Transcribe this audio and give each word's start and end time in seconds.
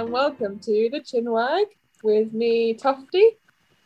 and 0.00 0.10
welcome 0.10 0.58
to 0.58 0.88
the 0.90 0.98
Chinwag 0.98 1.64
with 2.02 2.32
me, 2.32 2.72
Tufty. 2.72 3.36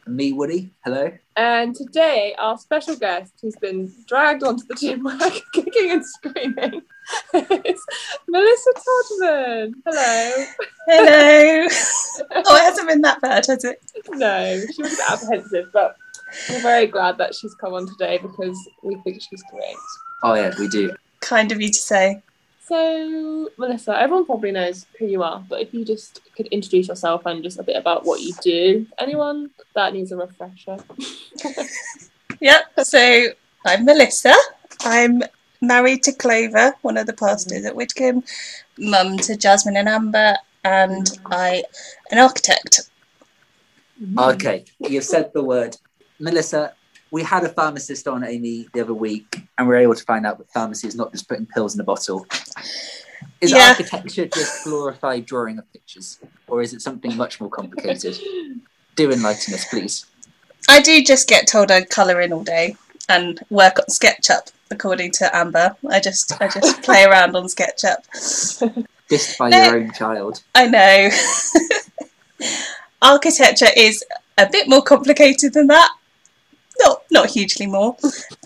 Me, 0.07 0.33
Woody. 0.33 0.71
Hello. 0.85 1.11
And 1.35 1.75
today, 1.75 2.37
our 2.39 2.57
special 2.57 2.95
guest, 2.95 3.33
who's 3.43 3.57
been 3.57 3.93
dragged 4.07 4.45
onto 4.45 4.65
the 4.69 4.75
Chinwag, 4.75 5.41
kicking 5.53 5.91
and 5.91 6.07
screaming, 6.07 6.83
is 7.35 7.85
Melissa 8.29 8.71
Todman. 8.77 9.73
Hello. 9.85 10.45
Hello. 10.87 11.67
oh, 12.31 12.57
it 12.57 12.63
hasn't 12.63 12.89
been 12.89 13.01
that 13.01 13.21
bad, 13.21 13.47
has 13.47 13.65
it? 13.65 13.83
No, 14.11 14.61
she 14.73 14.83
was 14.83 14.93
a 14.93 14.97
bit 14.97 15.11
apprehensive, 15.11 15.73
but 15.73 15.97
we're 16.49 16.63
very 16.63 16.87
glad 16.87 17.19
that 17.19 17.35
she's 17.35 17.57
come 17.57 17.75
on 17.75 17.89
today 17.89 18.19
because 18.19 18.57
we 18.85 18.95
think 19.03 19.21
she's 19.21 19.43
great. 19.51 19.77
Oh, 20.23 20.35
yeah, 20.35 20.55
we 20.61 20.69
do. 20.69 20.95
Kind 21.19 21.51
of 21.51 21.61
you 21.61 21.71
to 21.71 21.75
say. 21.75 22.23
So, 22.67 23.51
Melissa, 23.59 24.01
everyone 24.01 24.25
probably 24.25 24.51
knows 24.51 24.87
who 24.99 25.05
you 25.07 25.23
are, 25.23 25.45
but 25.47 25.61
if 25.61 25.75
you 25.75 25.85
just 25.85 26.23
could 26.35 26.47
introduce 26.47 26.89
yourself 26.89 27.27
and 27.27 27.43
just 27.43 27.59
a 27.59 27.63
bit 27.63 27.77
about 27.77 28.07
what 28.07 28.23
you 28.23 28.33
do, 28.41 28.87
anyone 28.99 29.51
that 29.75 29.93
needs 29.93 30.13
a 30.13 30.17
refresher. 30.17 30.79
yep. 32.41 32.65
So, 32.83 33.27
I'm 33.67 33.85
Melissa. 33.85 34.35
I'm 34.81 35.23
married 35.61 36.03
to 36.05 36.13
Clover, 36.13 36.75
one 36.81 36.97
of 36.97 37.07
the 37.07 37.13
pastors 37.13 37.67
at 37.67 37.77
Whitcomb, 37.77 38.25
mum 38.79 39.19
to 39.19 39.37
Jasmine 39.37 39.77
and 39.77 39.89
Amber, 39.89 40.37
and 40.65 41.19
I 41.27 41.65
an 42.11 42.19
architect. 42.19 42.89
Okay, 44.19 44.65
you've 44.79 45.05
said 45.05 45.33
the 45.35 45.45
word. 45.45 45.77
Melissa, 46.19 46.73
we 47.15 47.23
had 47.23 47.45
a 47.45 47.49
pharmacist 47.49 48.09
on 48.09 48.25
Amy 48.25 48.67
the 48.75 48.81
other 48.81 48.93
week, 48.93 49.37
and 49.57 49.69
we 49.69 49.73
were 49.73 49.81
able 49.81 49.95
to 49.95 50.03
find 50.03 50.27
out 50.27 50.37
that 50.37 50.51
pharmacy 50.53 50.89
is 50.89 50.97
not 50.97 51.13
just 51.13 51.29
putting 51.29 51.47
pills 51.47 51.73
in 51.77 51.81
a 51.81 51.85
bottle. 51.85 52.27
Is 53.41 53.53
Yeah. 53.53 53.69
architecture 53.69 54.27
just 54.27 54.65
glorified 54.65 55.25
drawing 55.25 55.61
of 55.61 55.73
pictures, 55.73 56.19
or 56.49 56.61
is 56.61 56.75
it 56.75 56.83
something 56.83 57.17
much 57.17 57.41
more 57.41 57.49
complicated? 57.49 58.19
Do 58.97 59.13
enlighten 59.13 59.55
us, 59.55 59.65
please. 59.67 60.07
I 60.69 60.81
do 60.81 61.03
just 61.05 61.29
get 61.29 61.47
told 61.47 61.71
I 61.71 61.83
colour 61.85 62.21
in 62.21 62.33
all 62.33 62.43
day 62.43 62.77
and 63.09 63.41
work 63.49 63.79
on 63.79 63.85
SketchUp, 63.87 64.51
according 64.73 65.13
to 65.19 65.37
Amber. 65.37 65.77
I 65.89 66.01
just 66.01 66.33
I 66.41 66.49
just 66.49 66.83
play 66.89 67.05
around 67.05 67.37
on 67.37 67.45
SketchUp. 67.45 67.99
Dissed 69.09 69.39
by 69.39 69.51
No. 69.51 69.63
your 69.67 69.77
own 69.77 69.93
child. 69.93 70.43
I 70.55 70.67
know. 70.67 71.11
Architecture 73.03 73.73
is 73.77 74.05
a 74.37 74.49
bit 74.51 74.69
more 74.69 74.83
complicated 74.83 75.53
than 75.55 75.69
that. 75.69 75.91
Not 76.81 77.03
not 77.11 77.31
hugely 77.31 77.67
more. 77.67 77.97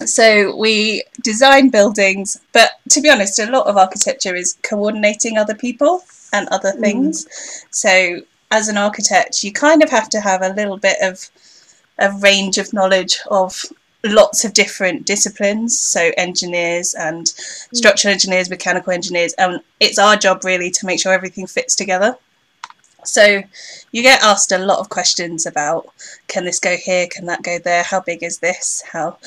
So 0.05 0.55
we 0.57 1.05
design 1.23 1.71
buildings, 1.71 2.41
but 2.53 2.73
to 2.91 3.01
be 3.01 3.11
honest, 3.11 3.39
a 3.39 3.51
lot 3.51 3.67
of 3.67 3.77
architecture 3.77 4.35
is 4.35 4.59
coordinating 4.63 5.39
other 5.39 5.55
people 5.55 6.03
and 6.33 6.49
other 6.49 6.73
mm. 6.73 6.81
things. 6.81 7.27
So 7.71 8.21
as 8.51 8.69
an 8.69 8.77
architect, 8.77 9.43
you 9.43 9.53
kind 9.53 9.83
of 9.83 9.91
have 9.91 10.09
to 10.11 10.21
have 10.21 10.43
a 10.43 10.55
little 10.55 10.77
bit 10.77 10.97
of 11.01 11.29
a 11.99 12.13
range 12.21 12.59
of 12.59 12.73
knowledge 12.73 13.19
of 13.31 13.65
lots 14.05 14.45
of 14.45 14.53
different 14.53 15.05
disciplines 15.05 15.79
so 15.79 16.13
engineers 16.17 16.95
and 16.95 17.27
mm. 17.27 17.77
structural 17.77 18.13
engineers 18.13 18.49
mechanical 18.49 18.93
engineers 18.93 19.33
and 19.35 19.61
it's 19.81 19.99
our 19.99 20.17
job 20.17 20.45
really 20.45 20.71
to 20.71 20.87
make 20.87 21.01
sure 21.01 21.13
everything 21.13 21.49
fits 21.49 21.75
together 21.75 22.17
so 23.05 23.43
you 23.93 24.03
get 24.03 24.23
asked 24.23 24.53
a 24.53 24.59
lot 24.59 24.81
of 24.81 24.89
questions 24.89 25.47
about 25.47 25.89
can 26.27 26.45
this 26.45 26.59
go 26.59 26.77
here, 26.77 27.07
can 27.11 27.27
that 27.27 27.43
go 27.43 27.59
there, 27.59 27.83
how 27.83 28.01
big 28.01 28.23
is 28.23 28.39
this, 28.39 28.83
how 28.91 29.19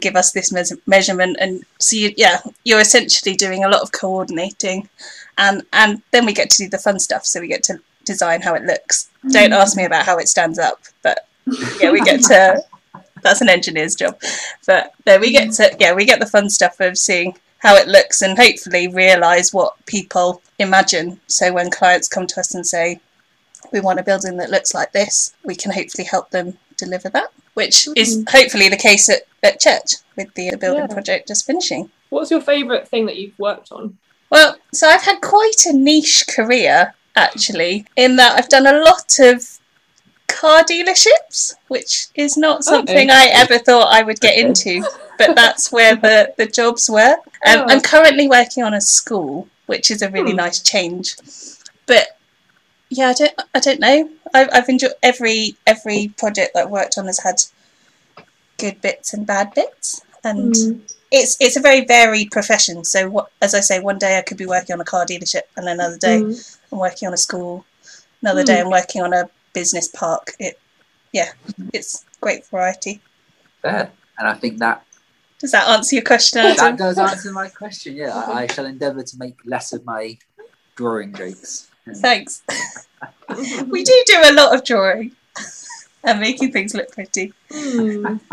give 0.00 0.16
us 0.16 0.32
this 0.32 0.52
mes- 0.52 0.76
measurement, 0.86 1.36
and 1.40 1.64
so 1.78 1.96
you, 1.96 2.12
yeah, 2.16 2.40
you're 2.64 2.80
essentially 2.80 3.34
doing 3.36 3.64
a 3.64 3.68
lot 3.68 3.82
of 3.82 3.92
coordinating, 3.92 4.88
and 5.36 5.62
and 5.72 6.02
then 6.10 6.26
we 6.26 6.32
get 6.32 6.50
to 6.50 6.64
do 6.64 6.68
the 6.68 6.78
fun 6.78 6.98
stuff. 6.98 7.24
So 7.26 7.40
we 7.40 7.48
get 7.48 7.62
to 7.64 7.80
design 8.04 8.40
how 8.40 8.54
it 8.54 8.64
looks. 8.64 9.10
Don't 9.30 9.50
mm. 9.50 9.56
ask 9.56 9.76
me 9.76 9.84
about 9.84 10.06
how 10.06 10.18
it 10.18 10.28
stands 10.28 10.58
up, 10.58 10.80
but 11.02 11.26
yeah, 11.80 11.90
we 11.90 12.00
get 12.00 12.22
to. 12.24 12.62
That's 13.22 13.40
an 13.40 13.48
engineer's 13.48 13.96
job, 13.96 14.16
but 14.64 14.94
no, 15.04 15.18
we 15.18 15.32
get 15.32 15.52
to 15.54 15.76
yeah, 15.80 15.92
we 15.92 16.04
get 16.04 16.20
the 16.20 16.26
fun 16.26 16.48
stuff 16.48 16.78
of 16.78 16.96
seeing 16.96 17.36
how 17.58 17.74
it 17.74 17.88
looks 17.88 18.22
and 18.22 18.38
hopefully 18.38 18.86
realize 18.86 19.52
what 19.52 19.74
people 19.86 20.40
imagine. 20.60 21.20
So 21.26 21.52
when 21.52 21.70
clients 21.70 22.06
come 22.06 22.28
to 22.28 22.40
us 22.40 22.54
and 22.54 22.64
say, 22.64 23.00
we 23.72 23.80
want 23.80 24.00
a 24.00 24.02
building 24.02 24.36
that 24.38 24.50
looks 24.50 24.74
like 24.74 24.92
this, 24.92 25.34
we 25.44 25.54
can 25.54 25.72
hopefully 25.72 26.04
help 26.04 26.30
them 26.30 26.58
deliver 26.76 27.08
that, 27.10 27.32
which 27.54 27.88
is 27.96 28.24
hopefully 28.30 28.68
the 28.68 28.76
case 28.76 29.08
at, 29.08 29.22
at 29.42 29.60
church 29.60 29.94
with 30.16 30.32
the 30.34 30.54
building 30.56 30.82
Yeah. 30.88 30.94
project 30.94 31.28
just 31.28 31.46
finishing. 31.46 31.90
What's 32.10 32.30
your 32.30 32.40
favourite 32.40 32.88
thing 32.88 33.06
that 33.06 33.16
you've 33.16 33.38
worked 33.38 33.72
on? 33.72 33.98
Well, 34.30 34.56
so 34.72 34.88
I've 34.88 35.02
had 35.02 35.20
quite 35.20 35.64
a 35.66 35.72
niche 35.72 36.24
career 36.28 36.94
actually, 37.16 37.84
in 37.96 38.16
that 38.16 38.38
I've 38.38 38.48
done 38.48 38.66
a 38.66 38.78
lot 38.78 39.18
of 39.18 39.58
car 40.28 40.62
dealerships, 40.62 41.54
which 41.68 42.08
is 42.14 42.36
not 42.36 42.62
something 42.62 43.10
I 43.10 43.28
ever 43.32 43.58
thought 43.58 43.88
I 43.92 44.02
would 44.02 44.20
get 44.20 44.38
into, 44.38 44.84
but 45.18 45.34
that's 45.34 45.72
where 45.72 45.96
the, 45.96 46.32
the 46.38 46.46
jobs 46.46 46.88
were. 46.88 47.14
Um, 47.46 47.60
Oh. 47.60 47.64
I'm 47.68 47.80
currently 47.80 48.28
working 48.28 48.62
on 48.62 48.74
a 48.74 48.80
school, 48.80 49.48
which 49.66 49.90
is 49.90 50.02
a 50.02 50.10
really 50.10 50.30
Hmm. 50.32 50.36
nice 50.36 50.60
change. 50.60 51.16
But 51.86 52.17
yeah, 52.90 53.08
I 53.08 53.12
don't, 53.14 53.32
I 53.54 53.60
don't 53.60 53.80
know. 53.80 54.10
I've, 54.34 54.48
I've 54.52 54.68
enjoyed 54.68 54.92
every 55.02 55.56
every 55.66 56.12
project 56.16 56.52
that 56.54 56.64
I've 56.64 56.70
worked 56.70 56.98
on 56.98 57.06
has 57.06 57.20
had 57.20 57.42
good 58.58 58.80
bits 58.80 59.12
and 59.14 59.26
bad 59.26 59.54
bits, 59.54 60.02
and 60.24 60.54
it's 61.10 61.36
it's 61.40 61.56
a 61.56 61.60
very 61.60 61.84
varied 61.84 62.30
profession. 62.30 62.84
So 62.84 63.08
what, 63.10 63.30
as 63.42 63.54
I 63.54 63.60
say, 63.60 63.80
one 63.80 63.98
day 63.98 64.18
I 64.18 64.22
could 64.22 64.36
be 64.36 64.46
working 64.46 64.74
on 64.74 64.80
a 64.80 64.84
car 64.84 65.04
dealership, 65.06 65.42
and 65.56 65.68
another 65.68 65.96
day 65.98 66.20
Mm. 66.20 66.58
I'm 66.72 66.78
working 66.78 67.08
on 67.08 67.14
a 67.14 67.18
school. 67.18 67.64
Another 68.22 68.42
day 68.44 68.56
Hmm. 68.60 68.66
I'm 68.66 68.70
working 68.72 69.00
on 69.02 69.12
a 69.12 69.30
business 69.52 69.88
park. 69.88 70.32
It, 70.38 70.58
yeah, 71.12 71.30
it's 71.72 72.04
great 72.20 72.44
variety. 72.46 73.00
Fair. 73.62 73.90
And 74.18 74.28
I 74.28 74.34
think 74.34 74.58
that 74.58 74.84
Does 75.38 75.52
that 75.52 75.68
answer 75.68 75.94
your 75.94 76.04
question, 76.04 76.40
Adam? 76.40 76.56
that 76.56 76.78
does 76.78 76.98
answer 77.10 77.32
my 77.32 77.48
question. 77.48 77.94
Yeah, 77.94 78.12
I, 78.14 78.42
I 78.42 78.46
shall 78.48 78.66
endeavour 78.66 79.02
to 79.04 79.18
make 79.18 79.36
less 79.46 79.72
of 79.72 79.84
my 79.84 80.18
drawing 80.74 81.14
jokes. 81.14 81.70
Thanks. 81.96 82.42
we 83.68 83.84
do 83.84 84.02
do 84.06 84.22
a 84.24 84.32
lot 84.32 84.54
of 84.54 84.64
drawing 84.64 85.12
and 86.04 86.20
making 86.20 86.52
things 86.52 86.74
look 86.74 86.90
pretty. 86.92 87.32
Mm. 87.50 88.20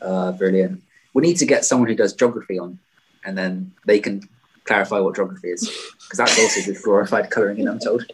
Uh, 0.00 0.32
brilliant. 0.32 0.82
We 1.12 1.22
need 1.22 1.36
to 1.38 1.46
get 1.46 1.64
someone 1.64 1.88
who 1.88 1.94
does 1.94 2.14
geography 2.14 2.58
on, 2.58 2.78
and 3.24 3.36
then 3.36 3.72
they 3.84 3.98
can 3.98 4.26
clarify 4.64 5.00
what 5.00 5.16
geography 5.16 5.48
is, 5.48 5.68
because 6.04 6.18
that's 6.18 6.38
also 6.38 6.60
just 6.60 6.84
glorified 6.84 7.30
colouring 7.30 7.58
in. 7.58 7.68
I'm 7.68 7.78
told. 7.78 8.06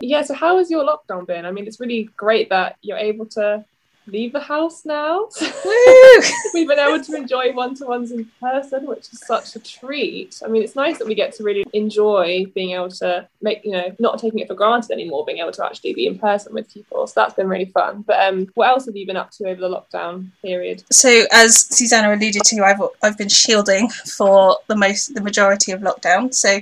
Yeah, 0.00 0.22
so 0.22 0.34
how 0.34 0.58
has 0.58 0.70
your 0.70 0.84
lockdown 0.84 1.26
been? 1.26 1.46
I 1.46 1.50
mean, 1.50 1.66
it's 1.66 1.80
really 1.80 2.10
great 2.16 2.50
that 2.50 2.76
you're 2.82 2.98
able 2.98 3.26
to 3.26 3.64
leave 4.08 4.32
the 4.32 4.40
house 4.40 4.84
now. 4.84 5.28
We've 6.54 6.68
been 6.68 6.78
able 6.78 7.02
to 7.04 7.14
enjoy 7.14 7.52
one 7.52 7.74
to 7.76 7.86
ones 7.86 8.12
in 8.12 8.30
person, 8.40 8.86
which 8.86 9.12
is 9.12 9.20
such 9.20 9.56
a 9.56 9.60
treat. 9.60 10.40
I 10.44 10.48
mean, 10.48 10.62
it's 10.62 10.76
nice 10.76 10.98
that 10.98 11.06
we 11.06 11.14
get 11.14 11.32
to 11.34 11.44
really 11.44 11.64
enjoy 11.72 12.46
being 12.54 12.70
able 12.70 12.90
to 12.90 13.28
make, 13.42 13.64
you 13.64 13.72
know, 13.72 13.94
not 13.98 14.18
taking 14.18 14.40
it 14.40 14.48
for 14.48 14.54
granted 14.54 14.90
anymore, 14.92 15.24
being 15.24 15.38
able 15.38 15.52
to 15.52 15.64
actually 15.64 15.94
be 15.94 16.06
in 16.06 16.18
person 16.18 16.54
with 16.54 16.72
people. 16.72 17.06
So 17.06 17.20
that's 17.20 17.34
been 17.34 17.48
really 17.48 17.66
fun. 17.66 18.02
But 18.02 18.20
um, 18.26 18.48
what 18.54 18.68
else 18.68 18.86
have 18.86 18.96
you 18.96 19.06
been 19.06 19.16
up 19.16 19.30
to 19.32 19.48
over 19.48 19.60
the 19.60 19.68
lockdown 19.68 20.28
period? 20.42 20.82
So, 20.90 21.24
as 21.32 21.66
Susanna 21.66 22.14
alluded 22.14 22.42
to, 22.42 22.64
I've 22.64 22.80
I've 23.02 23.18
been 23.18 23.28
shielding 23.28 23.88
for 23.88 24.56
the 24.66 24.76
most 24.76 25.14
the 25.14 25.20
majority 25.20 25.72
of 25.72 25.80
lockdown. 25.80 26.34
So, 26.34 26.60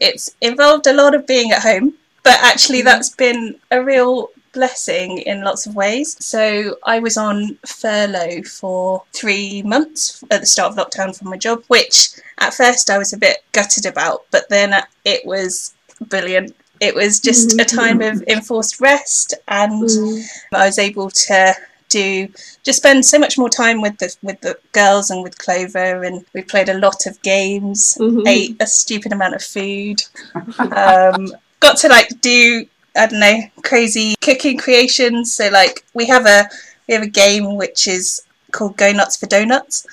it's 0.00 0.34
involved 0.40 0.86
a 0.86 0.92
lot 0.92 1.14
of 1.14 1.26
being 1.26 1.52
at 1.52 1.62
home, 1.62 1.94
but 2.22 2.38
actually, 2.40 2.82
that's 2.82 3.10
been 3.10 3.56
a 3.70 3.82
real 3.82 4.28
blessing 4.52 5.18
in 5.18 5.42
lots 5.44 5.66
of 5.66 5.74
ways. 5.76 6.16
So, 6.24 6.76
I 6.84 6.98
was 6.98 7.16
on 7.16 7.56
furlough 7.66 8.42
for 8.42 9.02
three 9.12 9.62
months 9.62 10.22
at 10.30 10.40
the 10.40 10.46
start 10.46 10.72
of 10.72 10.78
lockdown 10.78 11.16
from 11.16 11.28
my 11.30 11.36
job, 11.36 11.62
which 11.68 12.10
at 12.38 12.54
first 12.54 12.90
I 12.90 12.98
was 12.98 13.12
a 13.12 13.18
bit 13.18 13.38
gutted 13.52 13.86
about, 13.86 14.24
but 14.30 14.48
then 14.48 14.74
it 15.04 15.24
was 15.24 15.74
brilliant. 16.00 16.56
It 16.80 16.94
was 16.94 17.20
just 17.20 17.60
a 17.60 17.64
time 17.64 18.00
of 18.00 18.22
enforced 18.26 18.80
rest 18.80 19.34
and. 19.48 19.88
I 20.52 20.66
was 20.66 20.78
able 20.78 21.10
to 21.10 21.54
do 21.90 22.28
just 22.62 22.78
spend 22.78 23.04
so 23.04 23.18
much 23.18 23.36
more 23.36 23.48
time 23.50 23.80
with 23.80 23.98
the 23.98 24.16
with 24.22 24.40
the 24.40 24.56
girls 24.72 25.10
and 25.10 25.22
with 25.22 25.36
Clover, 25.38 26.02
and 26.04 26.24
we 26.32 26.42
played 26.42 26.68
a 26.68 26.78
lot 26.78 27.04
of 27.06 27.20
games, 27.22 27.96
Mhm. 28.00 28.26
ate 28.28 28.56
a 28.60 28.66
stupid 28.66 29.12
amount 29.12 29.34
of 29.34 29.42
food, 29.42 30.02
um, 30.58 31.32
got 31.60 31.76
to 31.78 31.88
like 31.88 32.20
do 32.20 32.66
I 32.96 33.06
don't 33.06 33.20
know 33.20 33.38
crazy 33.62 34.16
cooking 34.20 34.58
creations. 34.58 35.32
So 35.34 35.48
like 35.48 35.84
we 35.94 36.06
have 36.06 36.26
a 36.26 36.48
we 36.88 36.94
have 36.94 37.02
a 37.04 37.08
game 37.08 37.56
which 37.56 37.86
is 37.86 38.22
called 38.50 38.76
Go 38.76 38.90
Nuts 38.92 39.16
for 39.16 39.26
Donuts, 39.26 39.86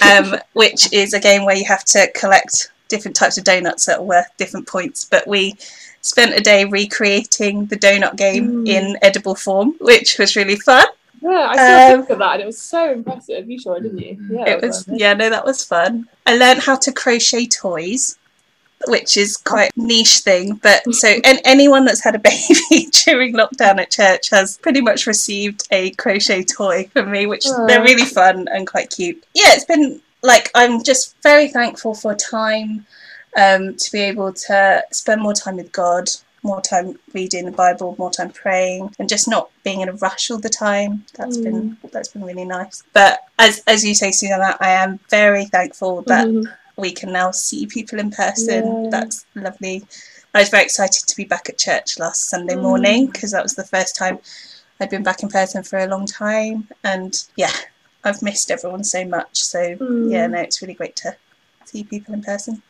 um, 0.02 0.36
which 0.54 0.92
is 0.92 1.12
a 1.12 1.20
game 1.20 1.44
where 1.44 1.56
you 1.56 1.64
have 1.66 1.84
to 1.86 2.10
collect 2.14 2.70
different 2.88 3.14
types 3.14 3.36
of 3.36 3.44
donuts 3.44 3.84
that 3.84 3.98
are 3.98 4.02
worth 4.02 4.26
different 4.38 4.66
points, 4.66 5.04
but 5.04 5.26
we 5.28 5.54
spent 6.00 6.34
a 6.34 6.40
day 6.40 6.64
recreating 6.64 7.66
the 7.66 7.76
donut 7.76 8.16
game 8.16 8.64
Mm. 8.64 8.68
in 8.68 8.96
edible 9.02 9.34
form, 9.34 9.74
which 9.80 10.18
was 10.18 10.36
really 10.36 10.56
fun. 10.56 10.86
Yeah, 11.20 11.48
I 11.50 11.56
saw 11.56 11.94
Um, 11.96 12.00
of 12.08 12.18
that 12.18 12.32
and 12.34 12.42
it 12.42 12.46
was 12.46 12.58
so 12.62 12.90
impressive. 12.90 13.50
You 13.50 13.60
sure, 13.60 13.78
didn't 13.80 13.98
you? 13.98 14.16
Yeah, 14.30 14.48
it 14.52 14.62
was 14.62 14.86
yeah, 14.88 15.12
no, 15.12 15.28
that 15.28 15.44
was 15.44 15.62
fun. 15.64 16.08
I 16.24 16.36
learned 16.38 16.60
how 16.60 16.76
to 16.76 16.92
crochet 16.92 17.46
toys, 17.46 18.16
which 18.86 19.16
is 19.16 19.36
quite 19.36 19.70
niche 19.76 20.18
thing. 20.20 20.54
But 20.54 20.82
so 20.94 21.08
and 21.24 21.40
anyone 21.44 21.84
that's 21.84 22.02
had 22.02 22.14
a 22.14 22.18
baby 22.30 22.88
during 23.04 23.34
lockdown 23.34 23.80
at 23.80 23.90
church 23.90 24.30
has 24.30 24.58
pretty 24.58 24.80
much 24.80 25.06
received 25.06 25.66
a 25.70 25.90
crochet 25.92 26.44
toy 26.44 26.88
from 26.92 27.10
me, 27.10 27.26
which 27.26 27.46
Aw. 27.46 27.66
they're 27.66 27.82
really 27.82 28.04
fun 28.04 28.46
and 28.50 28.66
quite 28.66 28.90
cute. 28.90 29.24
Yeah, 29.34 29.54
it's 29.54 29.64
been 29.64 30.00
like 30.22 30.50
I'm 30.54 30.82
just 30.82 31.16
very 31.22 31.48
thankful 31.48 31.94
for 31.94 32.14
time 32.14 32.86
um, 33.36 33.76
to 33.76 33.92
be 33.92 34.00
able 34.00 34.32
to 34.32 34.84
spend 34.90 35.22
more 35.22 35.34
time 35.34 35.56
with 35.56 35.72
God, 35.72 36.08
more 36.42 36.60
time 36.60 36.98
reading 37.12 37.44
the 37.44 37.52
Bible, 37.52 37.94
more 37.98 38.10
time 38.10 38.30
praying, 38.30 38.94
and 38.98 39.08
just 39.08 39.28
not 39.28 39.50
being 39.64 39.80
in 39.80 39.88
a 39.88 39.92
rush 39.94 40.30
all 40.30 40.38
the 40.38 40.48
time. 40.48 41.04
That's 41.14 41.36
been 41.36 41.76
that's 41.92 42.08
been 42.08 42.24
really 42.24 42.44
nice. 42.44 42.82
But 42.92 43.20
as 43.38 43.62
as 43.66 43.84
you 43.84 43.94
say, 43.94 44.12
Susanna, 44.12 44.56
I 44.60 44.70
am 44.70 45.00
very 45.10 45.46
thankful 45.46 46.02
that 46.02 46.26
Mhm. 46.26 46.52
We 46.78 46.92
can 46.92 47.12
now 47.12 47.30
see 47.32 47.66
people 47.66 47.98
in 47.98 48.10
person. 48.10 48.84
Yeah. 48.84 48.90
That's 48.90 49.26
lovely. 49.34 49.84
I 50.34 50.40
was 50.40 50.48
very 50.48 50.62
excited 50.62 51.06
to 51.06 51.16
be 51.16 51.24
back 51.24 51.48
at 51.48 51.58
church 51.58 51.98
last 51.98 52.28
Sunday 52.28 52.54
Mm. 52.54 52.62
morning 52.62 53.06
because 53.06 53.32
that 53.32 53.42
was 53.42 53.54
the 53.54 53.64
first 53.64 53.96
time 53.96 54.18
I'd 54.80 54.90
been 54.90 55.02
back 55.02 55.22
in 55.22 55.28
person 55.28 55.62
for 55.64 55.78
a 55.78 55.86
long 55.88 56.06
time. 56.06 56.68
And 56.84 57.14
yeah, 57.36 57.52
I've 58.04 58.22
missed 58.22 58.50
everyone 58.50 58.84
so 58.84 59.04
much. 59.04 59.42
So 59.42 59.58
Mm. 59.76 60.10
yeah, 60.12 60.26
no, 60.28 60.38
it's 60.38 60.62
really 60.62 60.74
great 60.74 60.94
to 60.96 61.16
see 61.64 61.82
people 61.82 62.14
in 62.14 62.22
person. 62.22 62.62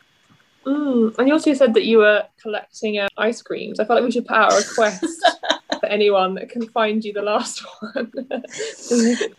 Mm. 0.65 1.17
And 1.17 1.27
you 1.27 1.33
also 1.35 1.53
said 1.53 1.73
that 1.75 1.85
you 1.85 1.99
were 1.99 2.23
collecting 2.41 2.97
uh, 2.99 3.07
ice 3.17 3.41
creams. 3.41 3.79
I 3.79 3.85
felt 3.85 3.97
like 3.97 4.05
we 4.05 4.11
should 4.11 4.25
put 4.27 4.37
out 4.37 4.53
a 4.53 4.57
request 4.57 5.05
anyone 5.89 6.35
that 6.35 6.49
can 6.49 6.67
find 6.69 7.03
you 7.03 7.13
the 7.13 7.21
last 7.21 7.59
one. 7.81 8.11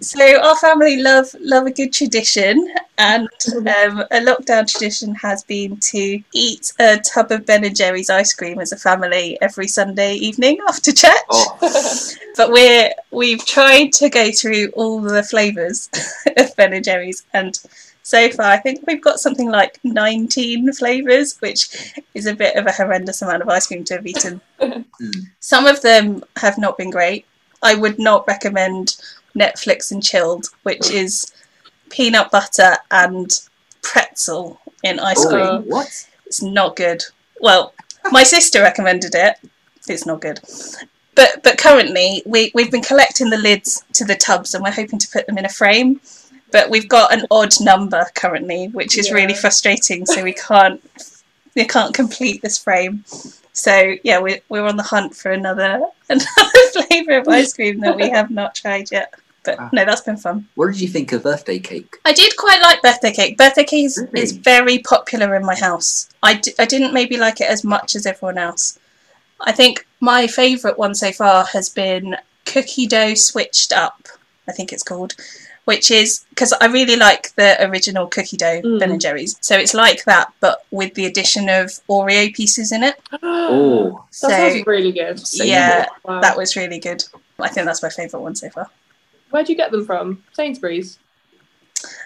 So 0.00 0.40
our 0.42 0.56
family 0.56 0.96
love 1.02 1.34
love 1.40 1.66
a 1.66 1.70
good 1.70 1.92
tradition, 1.92 2.74
and 2.98 3.28
um, 3.46 4.00
a 4.10 4.20
lockdown 4.20 4.70
tradition 4.70 5.14
has 5.14 5.42
been 5.44 5.78
to 5.78 6.22
eat 6.34 6.72
a 6.78 6.98
tub 6.98 7.30
of 7.30 7.46
Ben 7.46 7.64
and 7.64 7.76
Jerry's 7.76 8.10
ice 8.10 8.32
cream 8.32 8.58
as 8.58 8.72
a 8.72 8.76
family 8.76 9.38
every 9.40 9.68
Sunday 9.68 10.14
evening 10.14 10.58
after 10.68 10.92
church. 10.92 11.12
Oh, 11.30 11.58
but 12.36 12.50
we're 12.50 12.90
we've 13.10 13.44
tried 13.44 13.92
to 13.94 14.08
go 14.08 14.30
through 14.32 14.68
all 14.74 15.00
the 15.00 15.22
flavors 15.22 15.88
of 16.36 16.54
Ben 16.56 16.72
and 16.72 16.84
Jerry's, 16.84 17.24
and 17.32 17.58
so 18.10 18.28
far 18.30 18.46
I 18.46 18.58
think 18.58 18.84
we've 18.86 19.02
got 19.02 19.20
something 19.20 19.48
like 19.48 19.78
19 19.84 20.72
flavors, 20.72 21.38
which 21.38 21.94
is 22.12 22.26
a 22.26 22.34
bit 22.34 22.56
of 22.56 22.66
a 22.66 22.72
horrendous 22.72 23.22
amount 23.22 23.42
of 23.42 23.48
ice 23.48 23.68
cream 23.68 23.84
to 23.84 23.94
have 23.94 24.06
eaten. 24.06 24.40
Hmm. 25.00 25.20
Some 25.40 25.64
of 25.64 25.80
them 25.80 26.22
have 26.36 26.58
not 26.58 26.76
been 26.76 26.90
great. 26.90 27.24
I 27.62 27.74
would 27.74 27.98
not 27.98 28.26
recommend 28.26 28.96
Netflix 29.34 29.90
and 29.90 30.02
chilled, 30.02 30.48
which 30.62 30.90
oh. 30.90 30.94
is 30.94 31.32
peanut 31.88 32.30
butter 32.30 32.76
and 32.90 33.30
pretzel 33.80 34.60
in 34.82 35.00
ice 35.00 35.24
oh, 35.24 35.30
cream. 35.30 35.46
oh, 35.46 35.60
what? 35.60 36.06
It's 36.26 36.42
not 36.42 36.76
good. 36.76 37.02
Well, 37.40 37.72
my 38.10 38.24
sister 38.24 38.60
recommended 38.60 39.14
it. 39.14 39.36
It's 39.88 40.04
not 40.04 40.20
good. 40.20 40.40
But 41.14 41.42
but 41.42 41.56
currently 41.56 42.22
we 42.26 42.52
we've 42.54 42.70
been 42.70 42.82
collecting 42.82 43.30
the 43.30 43.38
lids 43.38 43.82
to 43.94 44.04
the 44.04 44.16
tubs 44.16 44.54
and 44.54 44.62
we're 44.62 44.70
hoping 44.70 44.98
to 44.98 45.08
put 45.08 45.26
them 45.26 45.38
in 45.38 45.46
a 45.46 45.48
frame. 45.48 46.00
But 46.52 46.70
we've 46.70 46.88
got 46.88 47.12
an 47.12 47.26
odd 47.30 47.52
number 47.60 48.06
currently, 48.14 48.68
which 48.68 48.98
is 48.98 49.12
really 49.12 49.34
frustrating. 49.34 50.06
So 50.06 50.22
we 50.22 50.32
can't 50.32 50.82
we 51.54 51.64
can't 51.64 51.94
complete 51.94 52.42
this 52.42 52.58
frame. 52.58 53.04
So 53.52 53.94
yeah, 54.04 54.18
we're 54.20 54.40
we're 54.48 54.66
on 54.66 54.76
the 54.76 54.82
hunt 54.84 55.14
for 55.16 55.30
another 55.32 55.80
another 56.08 56.60
flavour 56.72 57.18
of 57.18 57.28
ice 57.28 57.52
cream 57.52 57.80
that 57.80 57.96
we 57.96 58.08
have 58.10 58.30
not 58.30 58.54
tried 58.54 58.90
yet. 58.90 59.14
But 59.42 59.58
Ah. 59.58 59.70
no, 59.72 59.84
that's 59.86 60.02
been 60.02 60.18
fun. 60.18 60.46
What 60.54 60.66
did 60.66 60.80
you 60.82 60.88
think 60.88 61.12
of 61.12 61.22
birthday 61.22 61.58
cake? 61.58 61.96
I 62.04 62.12
did 62.12 62.36
quite 62.36 62.60
like 62.60 62.82
birthday 62.82 63.10
cake. 63.12 63.38
Birthday 63.38 63.64
cake 63.64 63.84
is, 63.86 63.96
Really? 64.12 64.22
is 64.22 64.32
very 64.32 64.78
popular 64.80 65.34
in 65.34 65.46
my 65.46 65.54
house. 65.58 66.10
I, 66.22 66.34
d- 66.34 66.52
I 66.58 66.66
didn't 66.66 66.92
maybe 66.92 67.16
like 67.16 67.40
it 67.40 67.48
as 67.48 67.64
much 67.64 67.96
as 67.96 68.04
everyone 68.04 68.36
else. 68.36 68.78
I 69.40 69.52
think 69.52 69.86
my 70.00 70.26
favourite 70.26 70.76
one 70.78 70.94
so 70.94 71.10
far 71.10 71.46
has 71.46 71.70
been 71.70 72.16
cookie 72.44 72.86
dough 72.86 73.14
switched 73.14 73.72
up, 73.72 74.08
I 74.46 74.52
think 74.52 74.74
it's 74.74 74.82
called, 74.82 75.14
which 75.70 75.90
is 75.90 76.24
because 76.30 76.52
I 76.60 76.66
really 76.66 76.96
like 76.96 77.32
the 77.36 77.50
original 77.68 78.06
cookie 78.08 78.36
dough 78.36 78.60
Mm. 78.62 78.78
Ben 78.80 78.90
and 78.90 79.00
Jerry's. 79.00 79.36
So 79.40 79.54
it's 79.56 79.72
like 79.74 80.04
that, 80.04 80.26
but 80.40 80.56
with 80.70 80.92
the 80.94 81.06
addition 81.06 81.48
of 81.48 81.66
Oreo 81.88 82.34
pieces 82.34 82.72
in 82.72 82.82
it. 82.82 82.96
Oh, 83.22 84.04
that 84.10 84.14
So 84.14 84.28
sounds 84.28 84.66
really 84.66 84.92
good. 84.92 85.16
say 85.20 85.48
yeah. 85.48 85.86
Wow. 86.04 86.20
that 86.20 86.36
was 86.36 86.56
really 86.56 86.78
good. 86.78 87.04
I 87.38 87.48
think 87.48 87.64
that's 87.66 87.82
my 87.82 87.88
favourite 87.88 88.22
one 88.22 88.34
so 88.34 88.50
far. 88.50 88.68
Where'd 89.30 89.48
you 89.48 89.56
get 89.56 89.70
them 89.70 89.86
from? 89.86 90.22
Sainsbury's. 90.32 90.98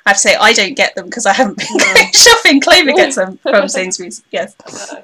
I 0.07 0.11
have 0.11 0.17
to 0.17 0.21
say 0.21 0.35
I 0.49 0.53
don't 0.53 0.75
get 0.77 0.95
them 0.95 1.07
because 1.07 1.27
I 1.27 1.33
haven't 1.33 1.59
been 1.59 1.77
going 1.79 2.13
shopping. 2.25 2.61
Clover 2.61 2.93
gets 2.93 3.17
them 3.17 3.39
from 3.39 3.67
Sainsbury's. 3.77 4.23
Yes. 4.31 4.55
Ah, 4.69 5.01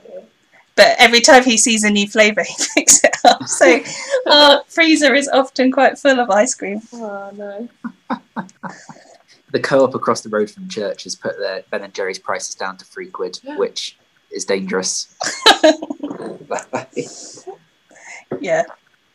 but 0.77 0.95
every 0.99 1.21
time 1.21 1.43
he 1.45 1.57
sees 1.59 1.83
a 1.85 1.91
new 1.91 2.07
flavour, 2.07 2.43
he 2.51 2.55
picks 2.75 3.03
it 3.05 3.17
up. 3.25 3.43
So 3.49 3.81
our 4.31 4.63
freezer 4.69 5.13
is 5.15 5.29
often 5.29 5.73
quite 5.73 5.99
full 5.99 6.21
of 6.21 6.31
ice 6.31 6.55
cream. 6.55 6.81
Oh 6.93 7.31
no. 7.35 7.69
The 9.51 9.61
co-op 9.61 9.95
across 9.95 10.21
the 10.23 10.29
road 10.29 10.51
from 10.51 10.69
church 10.69 11.05
has 11.05 11.15
put 11.15 11.39
their 11.39 11.63
Ben 11.71 11.83
and 11.83 11.95
Jerry's 11.95 12.19
prices 12.19 12.55
down 12.55 12.77
to 12.79 12.85
three 12.85 13.09
quid, 13.09 13.41
which 13.57 13.99
is 14.31 14.45
dangerous. 14.45 15.15
Yeah, 18.41 18.63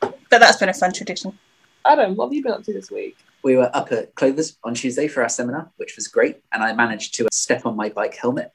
but 0.01 0.13
that's 0.29 0.57
been 0.57 0.69
a 0.69 0.73
fun 0.73 0.93
tradition. 0.93 1.37
Adam, 1.85 2.15
what 2.15 2.25
have 2.25 2.33
you 2.33 2.43
been 2.43 2.51
up 2.51 2.63
to 2.63 2.73
this 2.73 2.91
week? 2.91 3.17
we 3.45 3.55
were 3.55 3.69
up 3.75 3.91
at 3.91 4.13
Clover's 4.15 4.57
on 4.63 4.73
Tuesday 4.73 5.07
for 5.07 5.21
our 5.21 5.29
seminar, 5.29 5.69
which 5.77 5.95
was 5.95 6.07
great. 6.07 6.41
And 6.51 6.63
I 6.63 6.73
managed 6.73 7.13
to 7.15 7.27
step 7.31 7.63
on 7.67 7.75
my 7.75 7.89
bike 7.89 8.15
helmet 8.15 8.51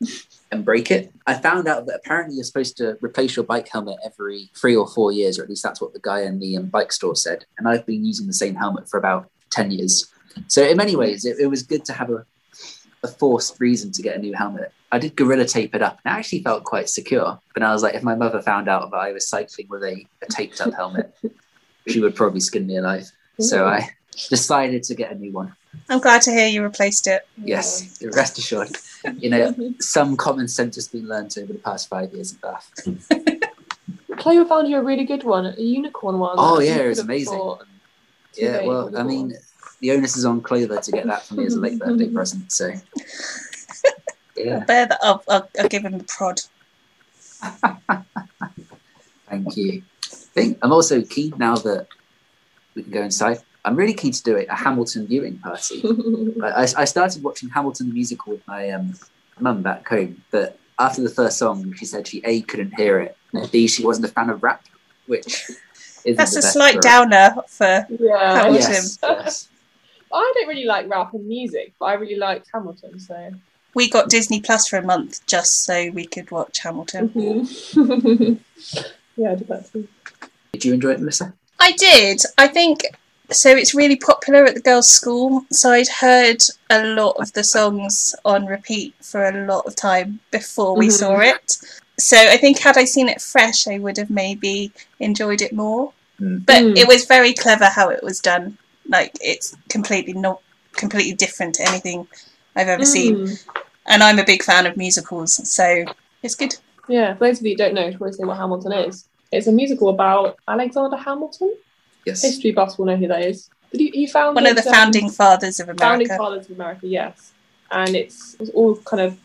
and 0.50 0.64
break 0.64 0.90
it. 0.90 1.12
I 1.28 1.34
found 1.34 1.68
out 1.68 1.86
that 1.86 2.00
apparently 2.04 2.34
you're 2.34 2.44
supposed 2.44 2.76
to 2.78 2.98
replace 3.00 3.36
your 3.36 3.44
bike 3.44 3.68
helmet 3.68 3.98
every 4.04 4.50
three 4.56 4.74
or 4.74 4.88
four 4.88 5.12
years, 5.12 5.38
or 5.38 5.44
at 5.44 5.48
least 5.48 5.62
that's 5.62 5.80
what 5.80 5.92
the 5.92 6.00
guy 6.00 6.22
in 6.22 6.40
the 6.40 6.56
um, 6.56 6.66
bike 6.66 6.90
store 6.90 7.14
said. 7.14 7.44
And 7.56 7.68
I've 7.68 7.86
been 7.86 8.04
using 8.04 8.26
the 8.26 8.32
same 8.32 8.56
helmet 8.56 8.90
for 8.90 8.98
about 8.98 9.30
10 9.50 9.70
years. 9.70 10.12
So, 10.48 10.62
in 10.62 10.76
many 10.76 10.96
ways, 10.96 11.24
it, 11.24 11.38
it 11.38 11.46
was 11.46 11.62
good 11.62 11.84
to 11.86 11.92
have 11.92 12.10
a, 12.10 12.24
a 13.02 13.08
forced 13.08 13.60
reason 13.60 13.92
to 13.92 14.02
get 14.02 14.16
a 14.16 14.18
new 14.18 14.34
helmet. 14.34 14.72
I 14.92 14.98
did 14.98 15.16
gorilla 15.16 15.44
tape 15.44 15.74
it 15.74 15.82
up 15.82 16.00
and 16.04 16.14
I 16.14 16.18
actually 16.18 16.42
felt 16.42 16.64
quite 16.64 16.88
secure. 16.88 17.38
But 17.54 17.62
I 17.62 17.72
was 17.72 17.82
like, 17.82 17.94
if 17.94 18.02
my 18.02 18.14
mother 18.14 18.42
found 18.42 18.68
out 18.68 18.90
that 18.90 18.96
I 18.96 19.12
was 19.12 19.28
cycling 19.28 19.68
with 19.68 19.84
a, 19.84 20.04
a 20.22 20.26
taped 20.26 20.60
up 20.60 20.74
helmet, 20.74 21.16
she 21.86 22.00
would 22.00 22.16
probably 22.16 22.40
skin 22.40 22.66
me 22.66 22.76
alive. 22.76 23.10
So 23.38 23.66
I 23.66 23.90
decided 24.28 24.82
to 24.84 24.94
get 24.94 25.12
a 25.12 25.14
new 25.14 25.32
one. 25.32 25.54
I'm 25.88 26.00
glad 26.00 26.22
to 26.22 26.32
hear 26.32 26.48
you 26.48 26.62
replaced 26.62 27.06
it. 27.06 27.26
Yes, 27.42 28.02
rest 28.12 28.38
assured. 28.38 28.70
You 29.18 29.30
know, 29.30 29.74
some 29.78 30.16
common 30.16 30.48
sense 30.48 30.74
has 30.74 30.88
been 30.88 31.06
learned 31.08 31.34
over 31.38 31.52
the 31.52 31.58
past 31.60 31.88
five 31.88 32.12
years 32.12 32.32
in 32.32 32.38
Bath. 32.38 32.70
Clover 34.18 34.46
found 34.48 34.68
you 34.68 34.76
a 34.76 34.82
really 34.82 35.04
good 35.04 35.22
one, 35.22 35.46
a 35.46 35.60
unicorn 35.60 36.18
one. 36.18 36.34
Oh, 36.38 36.58
that 36.58 36.66
yeah, 36.66 36.76
it 36.78 36.88
was 36.88 36.98
amazing. 36.98 37.54
Yeah, 38.36 38.66
well, 38.66 38.94
I 38.96 39.02
mean, 39.02 39.30
bought. 39.30 39.38
The 39.80 39.90
onus 39.92 40.16
is 40.16 40.24
on 40.24 40.40
Clover 40.40 40.78
to 40.80 40.92
get 40.92 41.06
that 41.06 41.24
for 41.24 41.34
me 41.34 41.46
as 41.46 41.54
a 41.54 41.60
late 41.60 41.78
birthday 41.78 42.08
present. 42.12 42.50
So, 42.52 42.72
yeah, 44.36 44.60
Bear 44.64 44.86
that 44.86 44.98
up. 45.02 45.24
I'll, 45.28 45.48
I'll 45.58 45.68
give 45.68 45.84
him 45.84 45.96
the 45.98 46.04
prod. 46.04 46.40
thank 49.28 49.56
you. 49.56 49.82
I 50.04 50.16
think 50.32 50.58
I'm 50.62 50.72
also 50.72 51.02
keen 51.02 51.34
now 51.38 51.56
that 51.56 51.86
we 52.74 52.82
can 52.82 52.92
go 52.92 53.02
inside. 53.02 53.38
I'm 53.64 53.76
really 53.76 53.94
keen 53.94 54.12
to 54.12 54.22
do 54.22 54.36
it 54.36 54.46
a 54.48 54.54
Hamilton 54.54 55.06
viewing 55.06 55.38
party. 55.38 55.82
I, 56.42 56.66
I 56.76 56.84
started 56.84 57.22
watching 57.22 57.48
Hamilton 57.50 57.88
the 57.88 57.94
musical 57.94 58.32
with 58.32 58.46
my 58.46 58.70
um, 58.70 58.94
mum 59.38 59.62
back 59.62 59.86
home, 59.88 60.22
but 60.30 60.58
after 60.78 61.02
the 61.02 61.10
first 61.10 61.36
song, 61.38 61.74
she 61.74 61.84
said 61.84 62.06
she 62.06 62.22
a 62.24 62.40
couldn't 62.42 62.74
hear 62.74 63.00
it, 63.00 63.16
and 63.34 63.50
b 63.50 63.66
she 63.66 63.84
wasn't 63.84 64.06
a 64.06 64.08
fan 64.08 64.30
of 64.30 64.42
rap, 64.42 64.64
which 65.06 65.50
isn't 66.04 66.16
That's 66.16 66.36
a 66.36 66.42
slight 66.42 66.76
for- 66.76 66.80
downer 66.80 67.34
for. 67.48 67.86
yeah. 67.98 68.42
Hamilton. 68.44 68.70
Yes, 68.70 68.98
yes. 69.02 69.48
I 70.12 70.32
don't 70.34 70.48
really 70.48 70.64
like 70.64 70.88
rap 70.88 71.14
and 71.14 71.26
music, 71.26 71.72
but 71.78 71.86
I 71.86 71.94
really 71.94 72.16
liked 72.16 72.48
Hamilton, 72.52 72.98
so. 72.98 73.30
We 73.74 73.88
got 73.88 74.08
Disney 74.08 74.40
Plus 74.40 74.66
for 74.66 74.78
a 74.78 74.82
month 74.82 75.24
just 75.26 75.64
so 75.64 75.90
we 75.90 76.04
could 76.04 76.30
watch 76.30 76.58
Hamilton. 76.58 77.08
Mhm. 77.10 78.38
yeah, 79.16 79.32
I 79.32 79.34
did 79.36 79.48
that 79.48 79.72
too. 79.72 79.86
Did 80.52 80.64
you 80.64 80.74
enjoy 80.74 80.90
it, 80.92 81.00
Melissa? 81.00 81.32
I 81.60 81.72
did. 81.72 82.20
I 82.38 82.48
think 82.48 82.80
so. 83.30 83.50
It's 83.50 83.72
really 83.74 83.94
popular 83.94 84.44
at 84.44 84.54
the 84.54 84.60
girls' 84.60 84.88
school. 84.88 85.44
So 85.52 85.70
I'd 85.70 85.86
heard 85.88 86.42
a 86.70 86.82
lot 86.84 87.12
of 87.20 87.32
the 87.34 87.44
songs 87.44 88.12
on 88.24 88.46
repeat 88.46 88.94
for 89.00 89.24
a 89.28 89.46
lot 89.46 89.66
of 89.66 89.76
time 89.76 90.18
before 90.32 90.74
we 90.76 90.88
Mhm. 90.88 90.92
saw 90.92 91.20
it. 91.20 91.56
So 91.98 92.16
I 92.16 92.36
think 92.38 92.58
had 92.58 92.76
I 92.76 92.84
seen 92.86 93.08
it 93.08 93.20
fresh, 93.22 93.68
I 93.68 93.78
would 93.78 93.98
have 93.98 94.10
maybe 94.10 94.72
enjoyed 94.98 95.42
it 95.42 95.52
more. 95.52 95.92
Mm. 96.20 96.44
But 96.44 96.62
Mm. 96.62 96.76
it 96.76 96.88
was 96.88 97.04
very 97.04 97.34
clever 97.34 97.66
how 97.66 97.88
it 97.90 98.02
was 98.02 98.18
done. 98.18 98.58
Like 98.90 99.16
it's 99.20 99.56
completely 99.70 100.12
not 100.12 100.42
completely 100.72 101.14
different 101.14 101.54
to 101.54 101.68
anything 101.68 102.06
I've 102.54 102.68
ever 102.68 102.84
seen. 102.84 103.16
Mm. 103.16 103.46
And 103.86 104.02
I'm 104.02 104.18
a 104.18 104.24
big 104.24 104.42
fan 104.42 104.66
of 104.66 104.76
musicals, 104.76 105.50
so 105.50 105.84
it's 106.22 106.34
good. 106.34 106.54
Yeah, 106.88 107.14
for 107.14 107.28
those 107.28 107.40
of 107.40 107.46
you 107.46 107.52
who 107.52 107.56
don't 107.56 107.74
know, 107.74 107.90
to 107.90 108.12
say 108.12 108.24
what 108.24 108.36
Hamilton 108.36 108.72
is, 108.72 109.06
it's 109.32 109.46
a 109.46 109.52
musical 109.52 109.88
about 109.88 110.36
Alexander 110.46 110.96
Hamilton. 110.96 111.56
Yes. 112.04 112.22
History 112.22 112.50
buffs 112.50 112.78
will 112.78 112.86
know 112.86 112.96
who 112.96 113.08
that 113.08 113.22
is. 113.22 113.48
Did 113.72 113.80
you, 113.80 113.90
you 113.94 114.08
found 114.08 114.34
One 114.34 114.46
of 114.46 114.56
the 114.56 114.62
founding 114.62 115.08
fathers 115.08 115.60
of 115.60 115.68
America. 115.68 115.84
founding 115.84 116.08
fathers 116.08 116.46
of 116.46 116.56
America, 116.56 116.86
yes. 116.86 117.32
And 117.70 117.94
it's, 117.94 118.36
it's 118.40 118.50
all 118.50 118.76
kind 118.76 119.00
of 119.00 119.18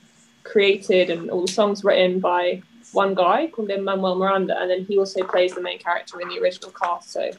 created 0.44 1.10
and 1.10 1.32
all 1.32 1.42
the 1.42 1.52
songs 1.52 1.84
written 1.84 2.20
by 2.20 2.62
one 2.92 3.16
guy 3.16 3.48
called 3.48 3.68
Lin-Manuel 3.68 4.16
Miranda, 4.16 4.60
and 4.60 4.70
then 4.70 4.86
he 4.86 4.98
also 4.98 5.24
plays 5.24 5.54
the 5.54 5.62
main 5.62 5.80
character 5.80 6.22
in 6.22 6.30
the 6.30 6.40
original 6.40 6.72
cast. 6.72 7.12
So 7.12 7.32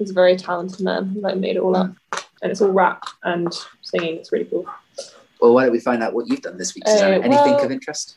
he's 0.00 0.10
a 0.10 0.14
very 0.14 0.36
talented 0.36 0.80
man. 0.80 1.10
He 1.10 1.20
like 1.20 1.36
made 1.36 1.56
it 1.56 1.60
all 1.60 1.76
up, 1.76 1.94
and 2.42 2.50
it's 2.50 2.60
all 2.60 2.70
rap 2.70 3.04
and 3.22 3.54
singing. 3.82 4.16
It's 4.16 4.32
really 4.32 4.46
cool. 4.46 4.66
Well, 5.40 5.54
why 5.54 5.64
don't 5.64 5.72
we 5.72 5.80
find 5.80 6.02
out 6.02 6.12
what 6.12 6.26
you've 6.26 6.42
done 6.42 6.58
this 6.58 6.74
week? 6.74 6.84
Uh, 6.86 6.90
Anything 6.90 7.30
well- 7.30 7.64
of 7.64 7.70
interest? 7.70 8.16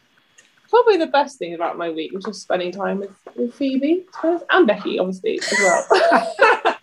Probably 0.69 0.97
the 0.97 1.07
best 1.07 1.37
thing 1.37 1.53
about 1.53 1.77
my 1.77 1.91
week 1.91 2.13
was 2.13 2.25
just 2.25 2.41
spending 2.41 2.71
time 2.71 2.97
with, 2.97 3.11
with 3.35 3.53
Phoebe 3.53 4.07
and 4.49 4.65
Becky, 4.65 4.97
obviously, 4.97 5.39
as 5.39 5.53
well. 5.59 5.85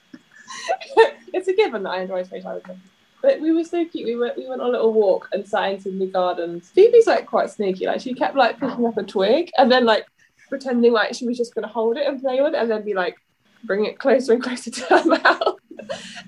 it's 1.34 1.48
a 1.48 1.52
given 1.52 1.82
that 1.82 1.90
I 1.90 2.02
enjoy 2.02 2.22
spending 2.22 2.44
time 2.44 2.54
with 2.54 2.64
them. 2.64 2.80
But 3.20 3.40
we 3.40 3.50
were 3.50 3.64
so 3.64 3.84
cute. 3.84 4.06
We 4.06 4.14
went 4.14 4.36
we 4.36 4.48
went 4.48 4.60
on 4.60 4.68
a 4.68 4.70
little 4.70 4.92
walk 4.92 5.28
and 5.32 5.46
sat 5.46 5.72
into 5.72 5.90
the 5.90 6.06
gardens. 6.06 6.70
Phoebe's 6.70 7.08
like 7.08 7.26
quite 7.26 7.50
sneaky. 7.50 7.86
Like 7.86 8.00
she 8.00 8.14
kept 8.14 8.36
like 8.36 8.60
picking 8.60 8.86
up 8.86 8.96
a 8.96 9.02
twig 9.02 9.50
and 9.58 9.70
then 9.72 9.84
like 9.84 10.06
pretending 10.48 10.92
like 10.92 11.14
she 11.14 11.26
was 11.26 11.36
just 11.36 11.54
gonna 11.54 11.66
hold 11.66 11.96
it 11.96 12.06
and 12.06 12.20
play 12.20 12.40
with 12.40 12.54
it 12.54 12.60
and 12.60 12.70
then 12.70 12.84
be 12.84 12.94
like 12.94 13.16
bring 13.64 13.84
it 13.84 13.98
closer 13.98 14.32
and 14.32 14.42
closer 14.42 14.70
to 14.70 14.84
her 14.86 15.04
mouth. 15.22 15.56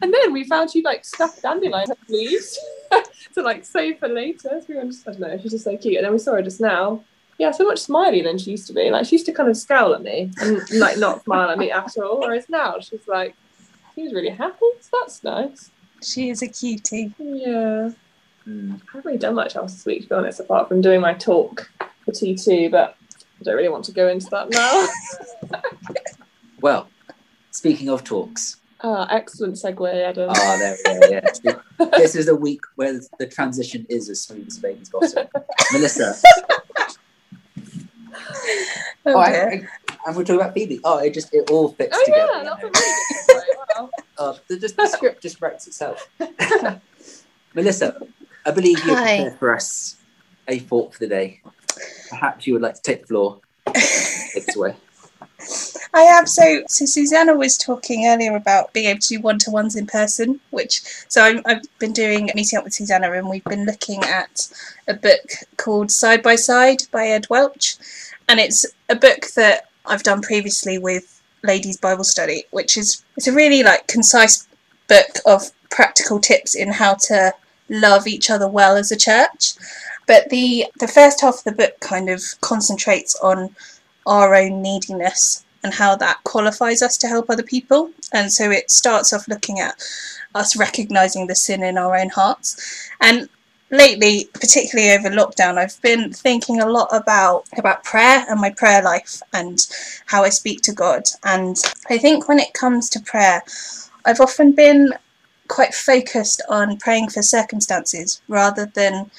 And 0.01 0.13
then 0.13 0.33
we 0.33 0.45
found 0.45 0.71
she 0.71 0.83
like 0.83 1.05
stuffed 1.05 1.43
dandelion 1.43 1.89
leaves 2.09 2.59
to 3.35 3.43
like 3.43 3.65
save 3.65 3.99
for 3.99 4.09
later. 4.09 4.61
So 4.61 4.65
we 4.69 4.75
were 4.77 4.85
just, 4.85 5.07
I 5.07 5.13
don't 5.13 5.21
know, 5.21 5.39
she's 5.39 5.53
just 5.53 5.65
so 5.65 5.77
cute. 5.77 5.97
And 5.97 6.05
then 6.05 6.13
we 6.13 6.19
saw 6.19 6.33
her 6.33 6.43
just 6.43 6.61
now. 6.61 7.05
Yeah, 7.39 7.51
so 7.51 7.65
much 7.65 7.79
smiley 7.79 8.23
than 8.23 8.39
she 8.39 8.53
used 8.53 8.67
to 8.69 8.73
be. 8.73 8.91
Like 8.91 9.07
she 9.07 9.17
used 9.17 9.27
to 9.27 9.33
kind 9.33 9.49
of 9.49 9.57
scowl 9.57 9.95
at 9.95 10.03
me 10.03 10.31
and 10.41 10.61
like 10.79 10.99
not 10.99 11.25
smile 11.25 11.51
at 11.51 11.59
me 11.59 11.71
at 11.71 11.97
all. 11.99 12.21
Whereas 12.21 12.49
now 12.49 12.79
she's 12.81 13.07
like, 13.07 13.35
she's 13.95 14.13
really 14.13 14.31
happy. 14.31 14.67
So 14.81 14.99
that's 15.01 15.25
nice. 15.25 15.71
She 16.03 16.31
is 16.31 16.43
a 16.43 16.49
cutie. 16.49 17.15
Yeah. 17.19 17.91
Hmm. 18.45 18.75
I 18.75 18.87
haven't 18.87 19.05
really 19.05 19.19
done 19.19 19.35
much 19.35 19.57
else 19.57 19.73
this 19.75 19.87
week, 19.87 20.03
to 20.03 20.09
be 20.09 20.15
honest, 20.15 20.41
apart 20.41 20.69
from 20.69 20.81
doing 20.81 21.01
my 21.01 21.15
talk 21.15 21.71
for 22.05 22.11
T2, 22.11 22.71
but 22.71 22.97
I 23.11 23.45
don't 23.45 23.57
really 23.57 23.69
want 23.69 23.85
to 23.85 23.93
go 23.93 24.09
into 24.09 24.27
that 24.31 24.51
now. 24.51 25.61
Well, 26.63 26.89
speaking 27.63 27.89
of 27.89 28.03
talks, 28.03 28.57
ah, 28.81 29.07
excellent 29.09 29.55
segue, 29.55 29.95
Adam. 29.95 30.29
oh, 30.35 30.59
there 30.59 30.77
we 30.85 31.21
go. 31.21 31.21
Yeah. 31.45 31.87
this 31.97 32.17
is 32.17 32.27
a 32.27 32.35
week 32.35 32.61
where 32.75 32.99
the 33.21 33.27
transition 33.29 33.87
is 33.89 34.09
as 34.11 34.21
smooth 34.23 34.49
as 34.49 34.59
baby's 34.59 34.89
bottom. 34.91 35.29
Melissa, 35.73 36.15
Oh, 39.05 39.15
oh, 39.15 39.19
I. 39.19 39.29
I, 39.31 39.67
and 40.07 40.17
we're 40.17 40.23
talking 40.25 40.37
about 40.41 40.55
Phoebe. 40.55 40.81
Oh, 40.85 40.99
it 40.99 41.13
just 41.15 41.33
it 41.35 41.51
all 41.51 41.69
fits 41.73 41.97
Oh, 41.97 42.05
together. 42.05 42.29
yeah, 42.33 42.39
you 42.39 42.45
that's 42.45 42.63
a 42.63 42.67
know. 42.67 42.73
really 42.75 42.95
good 43.09 43.45
segue. 43.77 43.81
Wow. 43.81 43.91
Oh, 44.19 44.39
the, 44.49 44.59
just, 44.59 44.77
the 44.77 44.87
script 44.87 45.23
just 45.23 45.41
writes 45.41 45.67
itself. 45.67 46.09
Melissa, 47.55 47.97
I 48.47 48.51
believe 48.51 48.79
you 48.85 48.95
Hi. 48.95 49.17
prepared 49.17 49.39
for 49.39 49.55
us 49.55 49.97
a 50.47 50.59
thought 50.59 50.93
for 50.95 50.99
the 51.01 51.09
day. 51.09 51.41
Perhaps 52.11 52.47
you 52.47 52.53
would 52.53 52.63
like 52.63 52.75
to 52.75 52.83
take 52.83 53.01
the 53.03 53.07
floor. 53.07 53.41
Take 53.67 54.49
us 54.49 54.57
away. 54.57 54.75
I 55.95 56.03
have. 56.03 56.29
So, 56.29 56.63
so 56.69 56.87
Susanna 56.87 57.37
was 57.37 57.59
talking 57.59 58.07
earlier 58.07 58.35
about 58.35 58.73
being 58.73 58.87
able 58.87 59.01
to 59.01 59.09
do 59.09 59.21
one 59.21 59.39
to 59.41 59.51
ones 59.51 59.77
in 59.77 59.87
person, 59.87 60.41
which 60.51 60.81
so 61.09 61.23
I'm, 61.23 61.43
I've 61.45 61.63
been 61.79 61.93
doing 61.93 62.31
meeting 62.35 62.59
up 62.59 62.65
with 62.65 62.73
Susanna, 62.73 63.13
and 63.13 63.29
we've 63.29 63.45
been 63.45 63.67
looking 63.67 64.03
at 64.05 64.49
a 64.89 64.95
book 64.95 65.33
called 65.59 65.91
Side 65.91 66.23
by 66.23 66.37
Side 66.37 66.85
by 66.91 67.09
Ed 67.09 67.27
Welch, 67.29 67.77
and 68.29 68.41
it's 68.41 68.65
a 68.89 68.95
book 68.95 69.27
that 69.37 69.69
I've 69.85 70.03
done 70.03 70.23
previously 70.23 70.79
with 70.79 71.21
Ladies 71.43 71.77
Bible 71.77 72.05
Study, 72.05 72.45
which 72.53 72.79
is 72.79 73.05
it's 73.19 73.29
a 73.29 73.33
really 73.33 73.63
like 73.63 73.87
concise 73.87 74.49
book 74.89 75.19
of 75.27 75.51
practical 75.71 76.21
tips 76.21 76.55
in 76.55 76.73
how 76.73 76.95
to 76.95 77.35
love 77.69 78.07
each 78.07 78.31
other 78.31 78.49
well 78.49 78.77
as 78.77 78.91
a 78.91 78.97
church. 78.97 79.53
But 80.07 80.31
the 80.31 80.67
the 80.81 80.89
first 80.89 81.21
half 81.21 81.39
of 81.39 81.45
the 81.45 81.53
book 81.53 81.81
kind 81.81 82.09
of 82.09 82.23
concentrates 82.41 83.15
on 83.17 83.55
our 84.07 84.35
own 84.35 84.63
neediness 84.63 85.45
and 85.63 85.73
how 85.75 85.97
that 85.97 86.23
qualifies 86.25 86.83
us 86.83 86.97
to 86.99 87.09
help 87.09 87.31
other 87.31 87.43
people. 87.43 87.91
And 88.13 88.33
so 88.33 88.51
it 88.51 88.71
starts 88.71 89.13
off 89.13 89.29
looking 89.29 89.61
at 89.61 89.83
us 90.35 90.57
recognizing 90.57 91.27
the 91.27 91.35
sin 91.35 91.63
in 91.63 91.79
our 91.79 91.97
own 91.97 92.09
hearts. 92.11 92.91
And 93.01 93.29
lately, 93.71 94.29
particularly 94.35 94.93
over 94.93 95.09
lockdown, 95.09 95.59
I've 95.59 95.81
been 95.83 96.13
thinking 96.13 96.61
a 96.61 96.69
lot 96.69 96.89
about 96.93 97.45
about 97.57 97.85
prayer 97.85 98.25
and 98.29 98.41
my 98.41 98.51
prayer 98.51 98.83
life 98.83 99.23
and 99.33 99.59
how 100.07 100.23
I 100.23 100.29
speak 100.29 100.61
to 100.63 100.73
God. 100.73 101.05
And 101.25 101.57
I 101.91 101.99
think 101.99 102.29
when 102.29 102.39
it 102.39 102.55
comes 102.55 102.89
to 102.91 103.01
prayer, 103.01 103.43
I've 104.05 104.21
often 104.21 104.53
been 104.53 104.95
quite 105.49 105.75
focused 105.75 106.43
on 106.49 106.79
praying 106.79 107.11
for 107.11 107.23
circumstances 107.23 108.23
rather 108.29 108.67
than 108.75 109.11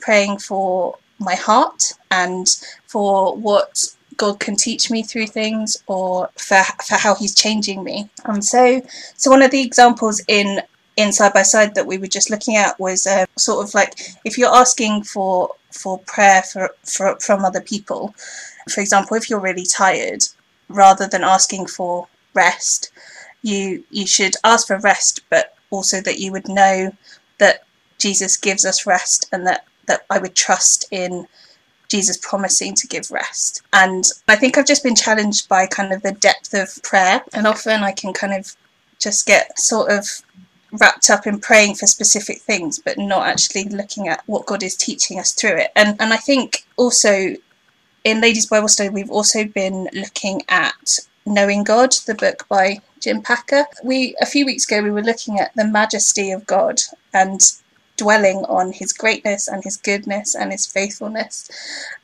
praying 0.00 0.38
for 0.38 0.98
my 1.18 1.34
heart 1.34 1.94
and 2.10 2.46
for 2.86 3.36
what 3.36 3.94
God 4.16 4.40
can 4.40 4.56
teach 4.56 4.90
me 4.90 5.02
through 5.02 5.28
things 5.28 5.82
or 5.86 6.30
for 6.36 6.62
for 6.86 6.96
how 6.96 7.14
he's 7.14 7.34
changing 7.34 7.82
me. 7.82 8.08
And 8.24 8.44
so 8.44 8.82
so 9.16 9.30
one 9.30 9.42
of 9.42 9.50
the 9.50 9.62
examples 9.62 10.22
in 10.28 10.60
in 10.96 11.12
side 11.12 11.32
by 11.32 11.42
side 11.42 11.74
that 11.74 11.86
we 11.86 11.98
were 11.98 12.06
just 12.06 12.30
looking 12.30 12.56
at 12.56 12.78
was 12.78 13.06
uh, 13.06 13.24
sort 13.36 13.66
of 13.66 13.74
like 13.74 13.98
if 14.24 14.36
you're 14.36 14.54
asking 14.54 15.04
for 15.04 15.54
for 15.70 15.98
prayer 16.00 16.42
for, 16.42 16.74
for 16.84 17.18
from 17.20 17.44
other 17.44 17.60
people, 17.60 18.14
for 18.70 18.80
example, 18.80 19.16
if 19.16 19.30
you're 19.30 19.40
really 19.40 19.64
tired, 19.64 20.22
rather 20.68 21.06
than 21.08 21.22
asking 21.24 21.66
for 21.66 22.06
rest, 22.34 22.90
you 23.42 23.84
you 23.90 24.06
should 24.06 24.34
ask 24.44 24.66
for 24.66 24.78
rest, 24.78 25.20
but 25.30 25.56
also 25.70 26.00
that 26.02 26.18
you 26.18 26.32
would 26.32 26.48
know 26.48 26.92
that 27.38 27.64
Jesus 27.98 28.36
gives 28.36 28.64
us 28.64 28.86
rest 28.86 29.28
and 29.32 29.46
that 29.46 29.64
that 29.86 30.04
I 30.10 30.18
would 30.18 30.34
trust 30.34 30.84
in 30.90 31.26
Jesus 31.92 32.16
promising 32.16 32.74
to 32.74 32.86
give 32.88 33.10
rest. 33.10 33.62
And 33.74 34.04
I 34.26 34.36
think 34.36 34.56
I've 34.56 34.66
just 34.66 34.82
been 34.82 34.96
challenged 34.96 35.46
by 35.48 35.66
kind 35.66 35.92
of 35.92 36.02
the 36.02 36.12
depth 36.12 36.54
of 36.54 36.82
prayer. 36.82 37.22
And 37.34 37.46
often 37.46 37.82
I 37.82 37.92
can 37.92 38.14
kind 38.14 38.32
of 38.32 38.56
just 38.98 39.26
get 39.26 39.58
sort 39.58 39.90
of 39.92 40.22
wrapped 40.72 41.10
up 41.10 41.26
in 41.26 41.38
praying 41.38 41.74
for 41.74 41.86
specific 41.86 42.38
things, 42.38 42.78
but 42.78 42.96
not 42.96 43.26
actually 43.28 43.64
looking 43.64 44.08
at 44.08 44.22
what 44.26 44.46
God 44.46 44.62
is 44.62 44.74
teaching 44.74 45.18
us 45.18 45.32
through 45.32 45.58
it. 45.58 45.70
And 45.76 46.00
and 46.00 46.14
I 46.14 46.16
think 46.16 46.64
also 46.76 47.36
in 48.04 48.20
Ladies 48.22 48.46
Bible 48.46 48.68
Study 48.68 48.88
we've 48.88 49.10
also 49.10 49.44
been 49.44 49.88
looking 49.92 50.42
at 50.48 50.98
Knowing 51.26 51.62
God, 51.62 51.92
the 52.06 52.14
book 52.14 52.46
by 52.48 52.80
Jim 53.00 53.22
Packer. 53.22 53.66
We 53.84 54.16
a 54.20 54.26
few 54.26 54.46
weeks 54.46 54.64
ago 54.64 54.82
we 54.82 54.90
were 54.90 55.02
looking 55.10 55.38
at 55.38 55.54
the 55.54 55.66
majesty 55.66 56.32
of 56.32 56.46
God 56.46 56.80
and 57.12 57.40
dwelling 58.02 58.44
on 58.48 58.72
his 58.72 58.92
greatness 58.92 59.48
and 59.48 59.62
his 59.62 59.76
goodness 59.76 60.34
and 60.34 60.50
his 60.50 60.66
faithfulness. 60.66 61.48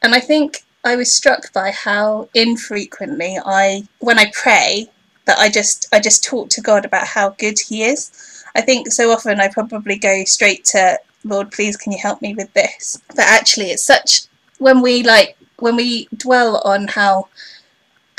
And 0.03 0.15
I 0.15 0.21
think 0.21 0.65
I 0.85 0.95
was 0.97 1.13
struck 1.13 1.53
by 1.53 1.71
how 1.73 2.29
infrequently 2.35 3.39
I 3.45 3.89
when 3.99 4.19
I 4.19 4.31
pray 4.33 4.89
that 5.27 5.39
I 5.39 5.49
just 5.51 5.89
I 5.93 5.99
just 6.01 6.25
talk 6.25 6.49
to 6.51 6.61
God 6.61 6.85
about 6.85 7.07
how 7.07 7.31
good 7.31 7.59
he 7.59 7.83
is. 7.83 8.45
I 8.55 8.61
think 8.61 8.89
so 8.89 9.11
often 9.11 9.41
I 9.41 9.49
probably 9.49 9.99
go 9.99 10.25
straight 10.25 10.65
to 10.67 10.99
Lord 11.25 11.51
please 11.51 11.77
can 11.77 11.93
you 11.93 11.99
help 11.99 12.23
me 12.23 12.35
with 12.35 12.53
this. 12.55 13.03
But 13.09 13.27
actually 13.39 13.71
it's 13.73 13.85
such 13.85 14.23
when 14.59 14.81
we 14.81 15.03
like 15.03 15.37
when 15.59 15.77
we 15.77 16.09
dwell 16.17 16.63
on 16.65 16.87
how 16.87 17.29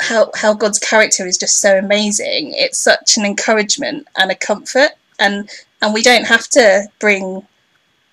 how 0.00 0.30
how 0.34 0.52
God's 0.54 0.78
character 0.78 1.26
is 1.26 1.38
just 1.38 1.60
so 1.60 1.78
amazing, 1.78 2.52
it's 2.54 2.78
such 2.78 3.16
an 3.16 3.24
encouragement 3.24 4.06
and 4.18 4.30
a 4.30 4.34
comfort 4.34 4.90
and 5.18 5.48
and 5.82 5.94
we 5.94 6.02
don't 6.02 6.26
have 6.26 6.46
to 6.48 6.86
bring 6.98 7.46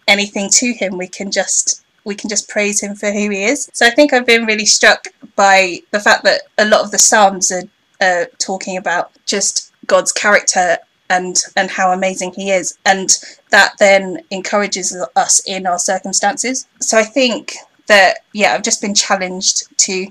anything 0.07 0.49
to 0.49 0.73
him 0.73 0.97
we 0.97 1.07
can 1.07 1.31
just 1.31 1.83
we 2.03 2.15
can 2.15 2.29
just 2.29 2.47
praise 2.47 2.81
him 2.81 2.95
for 2.95 3.11
who 3.11 3.29
he 3.29 3.43
is. 3.43 3.69
So 3.73 3.85
i 3.85 3.89
think 3.89 4.13
i've 4.13 4.25
been 4.25 4.45
really 4.45 4.65
struck 4.65 5.07
by 5.35 5.79
the 5.91 5.99
fact 5.99 6.23
that 6.23 6.41
a 6.57 6.65
lot 6.65 6.83
of 6.83 6.91
the 6.91 6.97
psalms 6.97 7.51
are 7.51 7.63
uh, 7.99 8.25
talking 8.39 8.77
about 8.77 9.11
just 9.25 9.71
god's 9.85 10.11
character 10.11 10.77
and 11.09 11.37
and 11.55 11.69
how 11.69 11.91
amazing 11.91 12.33
he 12.33 12.51
is 12.51 12.77
and 12.85 13.17
that 13.49 13.73
then 13.79 14.21
encourages 14.31 14.95
us 15.15 15.41
in 15.47 15.65
our 15.65 15.79
circumstances. 15.79 16.67
So 16.79 16.97
i 16.97 17.03
think 17.03 17.55
that 17.87 18.19
yeah 18.33 18.53
i've 18.53 18.63
just 18.63 18.81
been 18.81 18.95
challenged 18.95 19.65
to 19.77 20.07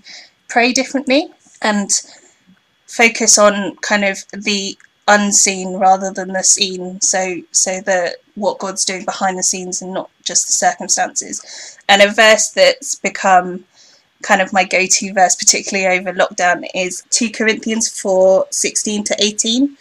pray 0.48 0.72
differently 0.72 1.28
and 1.62 1.90
focus 2.86 3.38
on 3.38 3.76
kind 3.76 4.04
of 4.04 4.24
the 4.32 4.76
unseen 5.08 5.74
rather 5.74 6.10
than 6.12 6.32
the 6.32 6.42
seen. 6.42 7.00
So 7.00 7.42
so 7.52 7.80
that 7.82 8.16
what 8.34 8.58
god's 8.58 8.84
doing 8.84 9.04
behind 9.04 9.38
the 9.38 9.42
scenes 9.42 9.82
and 9.82 9.94
not 9.94 10.10
just 10.24 10.46
the 10.46 10.52
circumstances. 10.52 11.78
And 11.88 12.02
a 12.02 12.10
verse 12.12 12.50
that's 12.50 12.96
become 12.96 13.64
kind 14.22 14.40
of 14.42 14.52
my 14.52 14.64
go-to 14.64 15.12
verse 15.12 15.36
particularly 15.36 15.98
over 15.98 16.12
lockdown 16.12 16.66
is 16.74 17.04
2 17.10 17.30
corinthians 17.30 17.88
4 18.00 18.46
16 18.50 19.04
to 19.04 19.16
18 19.22 19.76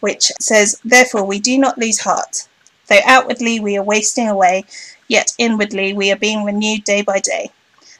which 0.00 0.32
says 0.40 0.80
therefore 0.84 1.24
we 1.24 1.38
do 1.38 1.58
not 1.58 1.78
lose 1.78 2.00
heart. 2.00 2.48
Though 2.88 3.00
outwardly 3.06 3.60
we 3.60 3.76
are 3.76 3.82
wasting 3.82 4.28
away 4.28 4.64
yet 5.08 5.32
inwardly 5.38 5.92
we 5.92 6.10
are 6.10 6.16
being 6.16 6.44
renewed 6.44 6.84
day 6.84 7.02
by 7.02 7.20
day. 7.20 7.50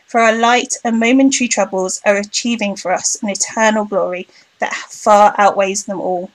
For 0.07 0.21
our 0.21 0.37
light 0.37 0.75
and 0.85 1.01
momentary 1.01 1.49
troubles 1.49 2.01
are 2.05 2.17
achieving 2.17 2.77
for 2.77 2.93
us 2.93 3.21
an 3.23 3.29
eternal 3.29 3.85
glory 3.85 4.29
that 4.59 4.75
far 4.75 5.35
outweighs 5.39 5.85
them 5.85 6.01
all 6.01 6.31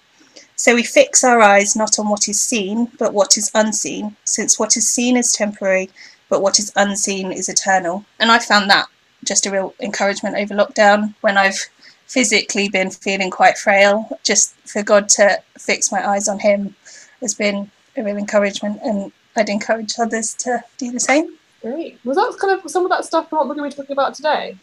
so 0.60 0.76
we 0.76 0.84
fix 0.84 1.24
our 1.24 1.40
eyes 1.40 1.78
not 1.78 2.00
on 2.00 2.10
what 2.10 2.28
is 2.28 2.42
seen, 2.42 2.92
but 3.00 3.14
what 3.14 3.38
is 3.38 3.50
unseen, 3.56 4.18
since 4.26 4.60
what 4.60 4.76
is 4.76 4.90
seen 4.92 5.16
is 5.16 5.32
temporary, 5.32 5.90
but 6.28 6.42
what 6.42 6.60
is 6.60 6.70
unseen 6.76 7.32
is 7.32 7.48
eternal. 7.48 8.04
And 8.20 8.30
I 8.30 8.40
found 8.40 8.70
that 8.70 8.88
just 9.24 9.46
a 9.46 9.52
real 9.52 9.74
encouragement 9.80 10.36
over 10.36 10.54
lockdown 10.54 11.16
when 11.22 11.38
I've 11.38 11.70
physically 12.08 12.68
been 12.68 12.92
feeling 12.92 13.32
quite 13.32 13.58
frail. 13.58 14.20
Just 14.24 14.54
for 14.68 14.84
God 14.84 15.08
to 15.12 15.42
fix 15.58 15.94
my 15.94 16.06
eyes 16.06 16.28
on 16.28 16.40
Him 16.40 16.76
has 17.22 17.34
been 17.34 17.72
a 17.96 18.04
real 18.04 18.18
encouragement, 18.18 18.82
and 18.84 19.14
I'd 19.38 19.48
encourage 19.48 19.94
others 19.98 20.34
to 20.40 20.62
do 20.78 20.92
the 20.92 21.00
same. 21.00 21.39
Great. 21.62 22.00
Was 22.06 22.16
that 22.16 22.38
kind 22.40 22.58
of 22.58 22.70
some 22.72 22.86
of 22.86 22.90
that 22.92 23.04
stuff 23.04 23.32
what 23.32 23.48
we're 23.48 23.56
going 23.56 23.70
to 23.70 23.76
be 23.76 23.82
talking 23.82 23.94
about 23.94 24.14
today? 24.14 24.56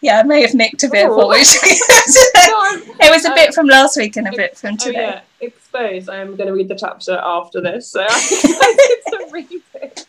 Yeah, 0.00 0.20
I 0.20 0.22
may 0.22 0.42
have 0.42 0.54
nicked 0.54 0.84
a 0.84 0.88
bit 0.88 1.06
of 1.06 1.12
Oh. 1.12 1.16
what 1.16 1.28
we 1.30 1.38
were 1.38 1.44
doing 1.44 1.76
today. 2.06 3.06
It 3.06 3.10
was 3.10 3.24
a 3.24 3.34
bit 3.34 3.52
from 3.54 3.66
last 3.66 3.96
week 3.96 4.16
and 4.16 4.28
a 4.28 4.32
bit 4.32 4.56
from 4.56 4.74
Oh 4.74 4.76
today. 4.76 5.00
yeah, 5.00 5.20
exposed. 5.40 6.08
I 6.08 6.16
am 6.18 6.36
going 6.36 6.46
to 6.46 6.52
read 6.52 6.68
the 6.68 6.76
chapter 6.76 7.18
after 7.22 7.60
this, 7.60 7.90
so 7.90 8.04
I 8.08 8.96
need 9.10 9.18
to 9.18 9.32
read 9.32 9.62
it 9.82 10.06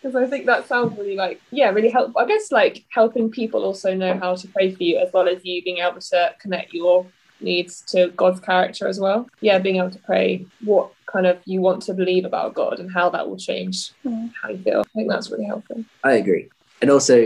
because 0.00 0.14
I 0.14 0.26
think 0.26 0.46
that 0.46 0.68
sounds 0.68 0.96
really 0.98 1.16
like 1.16 1.40
yeah, 1.50 1.70
really 1.70 1.88
helpful. 1.90 2.20
I 2.20 2.26
guess 2.26 2.52
like 2.52 2.84
helping 2.90 3.30
people 3.30 3.64
also 3.64 3.94
know 3.94 4.16
how 4.18 4.36
to 4.36 4.48
pray 4.48 4.72
for 4.72 4.82
you 4.82 4.98
as 4.98 5.12
well 5.12 5.26
as 5.28 5.44
you 5.44 5.62
being 5.62 5.78
able 5.78 6.00
to 6.00 6.34
connect 6.40 6.72
your 6.72 7.06
needs 7.40 7.80
to 7.88 8.08
God's 8.16 8.40
character 8.40 8.86
as 8.88 8.98
well. 9.00 9.28
Yeah, 9.40 9.58
being 9.58 9.76
able 9.76 9.90
to 9.90 9.98
pray 9.98 10.46
what 10.64 10.90
kind 11.06 11.26
of 11.26 11.38
you 11.44 11.60
want 11.60 11.82
to 11.84 11.94
believe 11.94 12.24
about 12.24 12.54
God 12.54 12.78
and 12.80 12.90
how 12.92 13.10
that 13.10 13.28
will 13.28 13.36
change 13.36 13.92
Mm. 14.04 14.32
how 14.40 14.48
you 14.50 14.58
feel. 14.58 14.80
I 14.80 14.84
think 14.94 15.08
that's 15.10 15.30
really 15.30 15.44
helpful. 15.44 15.84
I 16.02 16.12
agree. 16.14 16.48
And 16.80 16.90
also 16.90 17.16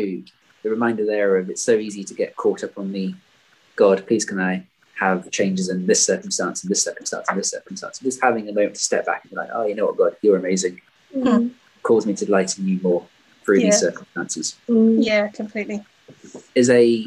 the 0.63 0.71
reminder 0.71 1.05
there 1.07 1.37
of 1.37 1.49
it's 1.51 1.63
so 1.63 1.77
easy 1.77 2.05
to 2.05 2.15
get 2.15 2.37
caught 2.37 2.65
up 2.65 2.77
on 2.79 2.93
the 2.93 3.15
God, 3.77 4.07
please 4.07 4.25
can 4.25 4.41
I 4.41 4.67
have 4.99 5.31
changes 5.31 5.69
in 5.69 5.87
this 5.87 6.05
circumstance 6.05 6.63
and 6.65 6.71
this 6.71 6.83
circumstance 6.83 7.27
and 7.29 7.39
this 7.39 7.51
circumstance. 7.51 8.01
Just 8.01 8.21
having 8.21 8.49
a 8.49 8.53
moment 8.53 8.75
to 8.75 8.83
step 8.83 9.07
back 9.07 9.23
and 9.23 9.31
be 9.31 9.37
like, 9.37 9.51
oh, 9.53 9.65
you 9.67 9.75
know 9.77 9.87
what, 9.87 9.97
God, 9.97 10.17
you're 10.23 10.37
amazing. 10.37 10.81
Mm. 11.17 11.53
Calls 11.85 12.05
me 12.05 12.15
to 12.15 12.25
delight 12.27 12.59
in 12.59 12.67
you 12.67 12.81
more 12.83 13.07
through 13.45 13.59
Yeah. 13.61 13.67
these 13.67 13.79
circumstances. 13.79 14.57
Mm. 14.69 15.05
Yeah, 15.05 15.29
completely. 15.29 15.85
Is 16.57 16.69
a 16.71 17.07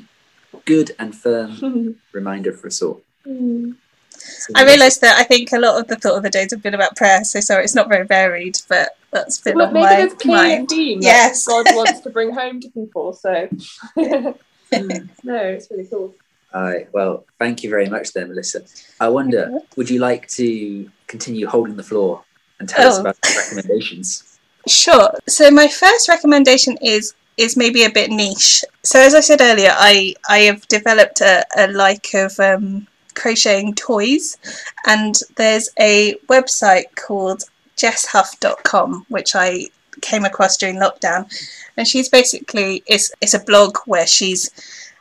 good 0.66 0.92
and 1.00 1.16
firm 1.16 1.98
reminder 2.14 2.54
for 2.54 2.68
us 2.68 2.82
all. 2.82 3.02
Mm. 3.28 3.76
So 4.18 4.54
I 4.56 4.64
realised 4.66 5.02
that 5.02 5.18
I 5.18 5.24
think 5.24 5.52
a 5.52 5.58
lot 5.60 5.80
of 5.80 5.88
the 5.88 5.96
thought 5.96 6.18
of 6.18 6.24
the 6.24 6.30
days 6.30 6.52
have 6.52 6.62
been 6.62 6.74
about 6.76 6.96
prayer, 6.96 7.24
so 7.24 7.40
sorry, 7.40 7.64
it's 7.64 7.74
not 7.76 7.90
very 7.90 8.06
varied, 8.06 8.58
but 8.68 8.90
that's 9.12 9.40
been 9.42 9.56
Well, 9.56 9.68
on 9.68 9.74
maybe 9.74 9.84
my 9.86 9.96
there's 9.96 10.14
clear 10.14 10.36
mind. 10.38 10.70
theme 10.70 11.00
Yes. 11.02 11.46
that 11.46 11.66
God 11.66 11.76
wants 11.76 12.00
to 12.02 12.10
bring 12.10 12.34
home 12.34 12.60
to 12.62 12.70
people. 12.70 13.14
So 13.14 13.48
Mm. 13.98 15.10
no, 15.24 15.36
it's 15.36 15.70
really 15.72 15.86
cool. 15.86 16.14
All 16.54 16.62
right. 16.64 16.88
Well, 16.94 17.26
thank 17.40 17.64
you 17.64 17.70
very 17.70 17.90
much 17.90 18.14
there, 18.14 18.28
Melissa. 18.28 18.64
I 19.00 19.10
wonder, 19.10 19.52
would 19.76 19.90
you 19.90 20.00
like 20.00 20.28
to 20.30 20.90
continue 21.08 21.48
holding 21.48 21.76
the 21.78 21.84
floor 21.84 22.24
and 22.60 22.68
tell 22.70 22.88
us 22.88 22.98
Oh. 22.98 23.02
about 23.02 23.20
the 23.22 23.36
recommendations? 23.38 24.38
Sure. 24.68 25.10
So 25.28 25.50
my 25.50 25.68
first 25.68 26.08
recommendation 26.08 26.78
is 26.82 27.14
is 27.38 27.58
maybe 27.58 27.84
a 27.84 27.90
bit 27.90 28.12
niche. 28.12 28.64
So 28.84 29.00
as 29.00 29.14
I 29.14 29.20
said 29.20 29.42
earlier, 29.42 29.74
I 29.74 30.16
I 30.30 30.40
have 30.40 30.68
developed 30.68 31.22
a, 31.22 31.46
a 31.58 31.68
like 31.68 32.14
of 32.14 32.40
um, 32.40 32.88
crocheting 33.16 33.74
toys, 33.76 34.38
and 34.86 35.16
there's 35.36 35.70
a 35.80 36.16
website 36.28 36.96
called 36.96 37.44
jesshuff.com 37.78 39.06
which 39.10 39.36
I 39.36 39.68
came 40.02 40.26
across 40.26 40.58
during 40.58 40.78
lockdown, 40.78 41.32
and 41.78 41.88
she's 41.88 42.10
basically 42.10 42.84
it's 42.88 43.12
it's 43.22 43.34
a 43.34 43.40
blog 43.40 43.78
where 43.86 44.08
she's 44.08 44.50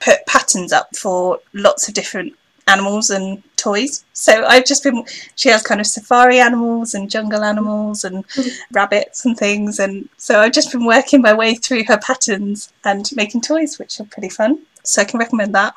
put 0.00 0.25
patterns 0.26 0.72
up 0.72 0.96
for 0.96 1.40
lots 1.52 1.88
of 1.88 1.94
different 1.94 2.34
animals 2.70 3.10
and 3.10 3.42
toys. 3.56 4.04
So 4.12 4.44
I've 4.46 4.64
just 4.64 4.82
been 4.82 5.04
she 5.34 5.48
has 5.50 5.62
kind 5.62 5.80
of 5.80 5.86
safari 5.86 6.38
animals 6.38 6.94
and 6.94 7.10
jungle 7.10 7.44
animals 7.44 8.04
and 8.04 8.26
mm-hmm. 8.28 8.74
rabbits 8.74 9.24
and 9.24 9.36
things 9.36 9.78
and 9.78 10.08
so 10.16 10.40
I've 10.40 10.52
just 10.52 10.72
been 10.72 10.86
working 10.86 11.20
my 11.20 11.34
way 11.34 11.54
through 11.54 11.84
her 11.84 11.98
patterns 11.98 12.72
and 12.84 13.10
making 13.14 13.42
toys 13.42 13.78
which 13.78 14.00
are 14.00 14.04
pretty 14.04 14.30
fun. 14.30 14.60
So 14.82 15.02
I 15.02 15.04
can 15.04 15.20
recommend 15.20 15.54
that. 15.54 15.74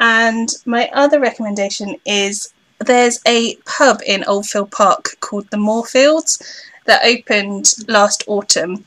And 0.00 0.48
my 0.64 0.88
other 0.92 1.20
recommendation 1.20 1.96
is 2.06 2.52
there's 2.80 3.20
a 3.26 3.56
pub 3.66 4.00
in 4.06 4.24
Oldfield 4.24 4.70
Park 4.70 5.16
called 5.20 5.50
the 5.50 5.56
Moorfields 5.56 6.40
that 6.86 7.04
opened 7.04 7.74
last 7.88 8.24
autumn. 8.26 8.84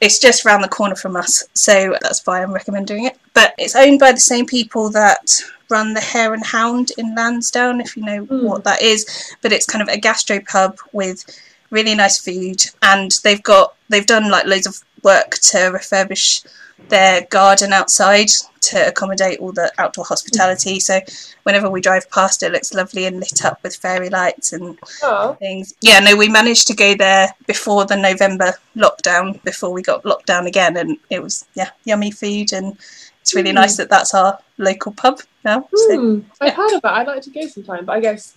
It's 0.00 0.18
just 0.18 0.44
round 0.44 0.62
the 0.64 0.68
corner 0.68 0.94
from 0.96 1.16
us, 1.16 1.44
so 1.54 1.96
that's 2.02 2.26
why 2.26 2.42
I'm 2.42 2.52
recommending 2.52 3.04
it. 3.06 3.18
But 3.34 3.54
it's 3.58 3.76
owned 3.76 3.98
by 4.00 4.12
the 4.12 4.20
same 4.20 4.46
people 4.46 4.90
that 4.90 5.40
run 5.68 5.94
the 5.94 6.00
Hare 6.00 6.34
and 6.34 6.44
Hound 6.44 6.90
in 6.98 7.14
Lansdown, 7.14 7.80
if 7.80 7.96
you 7.96 8.04
know 8.04 8.26
Mm. 8.26 8.42
what 8.42 8.64
that 8.64 8.82
is. 8.82 9.06
But 9.42 9.52
it's 9.52 9.66
kind 9.66 9.82
of 9.82 9.88
a 9.88 9.98
gastro 9.98 10.40
pub 10.40 10.78
with 10.92 11.24
really 11.70 11.94
nice 11.94 12.18
food, 12.18 12.62
and 12.82 13.12
they've 13.22 13.42
got 13.42 13.74
they've 13.88 14.06
done 14.06 14.30
like 14.30 14.46
loads 14.46 14.66
of 14.66 14.82
work 15.02 15.32
to 15.32 15.58
refurbish 15.58 16.46
their 16.88 17.26
garden 17.30 17.72
outside 17.72 18.28
to 18.60 18.88
accommodate 18.88 19.38
all 19.38 19.52
the 19.52 19.70
outdoor 19.78 20.04
hospitality. 20.04 20.80
So 20.80 21.00
whenever 21.44 21.70
we 21.70 21.80
drive 21.80 22.10
past, 22.10 22.42
it 22.42 22.52
looks 22.52 22.74
lovely 22.74 23.06
and 23.06 23.16
lit 23.16 23.44
up 23.44 23.62
with 23.62 23.76
fairy 23.76 24.08
lights 24.10 24.52
and 24.52 24.78
Oh, 25.02 25.34
things. 25.34 25.74
Yeah, 25.80 26.00
no, 26.00 26.16
we 26.16 26.28
managed 26.28 26.66
to 26.68 26.74
go 26.74 26.94
there 26.94 27.28
before 27.46 27.84
the 27.86 27.96
November 27.96 28.52
lockdown, 28.76 29.42
before 29.44 29.72
we 29.72 29.82
got 29.82 30.04
locked 30.04 30.26
down 30.26 30.46
again, 30.46 30.76
and 30.76 30.96
it 31.10 31.22
was 31.22 31.46
yeah, 31.54 31.70
yummy 31.84 32.10
food, 32.10 32.52
and 32.52 32.76
it's 33.20 33.34
really 33.34 33.50
Mm. 33.50 33.56
nice 33.56 33.76
that 33.76 33.90
that's 33.90 34.14
our 34.14 34.38
local 34.58 34.92
pub 34.92 35.20
now. 35.44 35.68
So 35.74 35.98
hmm. 35.98 36.20
I've 36.40 36.54
heard 36.54 36.72
of 36.72 36.82
that. 36.82 36.92
I'd 36.92 37.06
like 37.06 37.22
to 37.22 37.30
go 37.30 37.46
sometime, 37.46 37.84
but 37.84 37.92
I 37.92 38.00
guess 38.00 38.36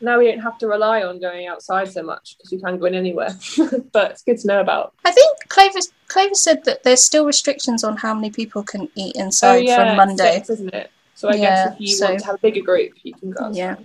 now 0.00 0.18
we 0.18 0.26
don't 0.26 0.40
have 0.40 0.58
to 0.58 0.66
rely 0.66 1.02
on 1.02 1.20
going 1.20 1.46
outside 1.46 1.90
so 1.90 2.02
much 2.02 2.36
because 2.36 2.52
you 2.52 2.58
can 2.60 2.78
go 2.78 2.86
in 2.86 2.94
anywhere. 2.94 3.30
but 3.92 4.10
it's 4.12 4.22
good 4.22 4.38
to 4.38 4.46
know 4.46 4.60
about. 4.60 4.92
I 5.04 5.12
think 5.12 5.36
Clover 5.48 5.78
Clover 6.08 6.34
said 6.34 6.64
that 6.64 6.82
there's 6.82 7.04
still 7.04 7.24
restrictions 7.26 7.84
on 7.84 7.96
how 7.96 8.14
many 8.14 8.30
people 8.30 8.62
can 8.62 8.88
eat 8.94 9.16
inside 9.16 9.66
from 9.66 9.96
Monday. 9.96 10.34
six, 10.34 10.50
isn't 10.50 10.74
it? 10.74 10.90
So 11.14 11.28
I 11.28 11.34
Yeah, 11.34 11.40
guess 11.66 11.74
if 11.74 11.80
you 11.80 11.86
so- 11.96 12.06
want 12.08 12.18
to 12.20 12.26
have 12.26 12.34
a 12.36 12.38
bigger 12.38 12.60
group, 12.62 12.92
you 13.02 13.14
can 13.14 13.30
go. 13.30 13.44
outside. 13.44 13.56
Yeah. 13.58 13.76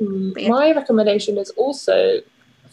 Mm, 0.00 0.32
yeah. 0.40 0.48
My 0.48 0.72
recommendation 0.72 1.38
is 1.38 1.50
also 1.50 2.20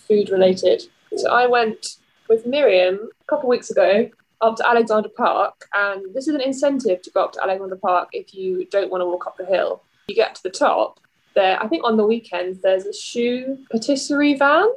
food 0.07 0.29
related. 0.29 0.83
So 1.17 1.31
I 1.31 1.47
went 1.47 1.97
with 2.29 2.45
Miriam 2.45 2.95
a 3.21 3.25
couple 3.25 3.47
of 3.47 3.49
weeks 3.49 3.69
ago 3.71 4.09
up 4.41 4.57
to 4.57 4.67
Alexandra 4.67 5.09
Park, 5.11 5.65
and 5.73 6.13
this 6.13 6.27
is 6.27 6.35
an 6.35 6.41
incentive 6.41 7.01
to 7.01 7.09
go 7.11 7.23
up 7.23 7.31
to 7.33 7.41
Alexandra 7.41 7.77
Park 7.77 8.09
if 8.11 8.33
you 8.33 8.65
don't 8.65 8.91
want 8.91 9.01
to 9.01 9.05
walk 9.05 9.25
up 9.27 9.37
the 9.37 9.45
hill. 9.45 9.81
You 10.07 10.15
get 10.15 10.35
to 10.35 10.43
the 10.43 10.49
top. 10.49 10.99
There, 11.35 11.61
I 11.61 11.67
think 11.67 11.83
on 11.83 11.97
the 11.97 12.05
weekends 12.05 12.61
there's 12.61 12.85
a 12.85 12.93
choux 12.93 13.57
patisserie 13.69 14.35
van, 14.35 14.67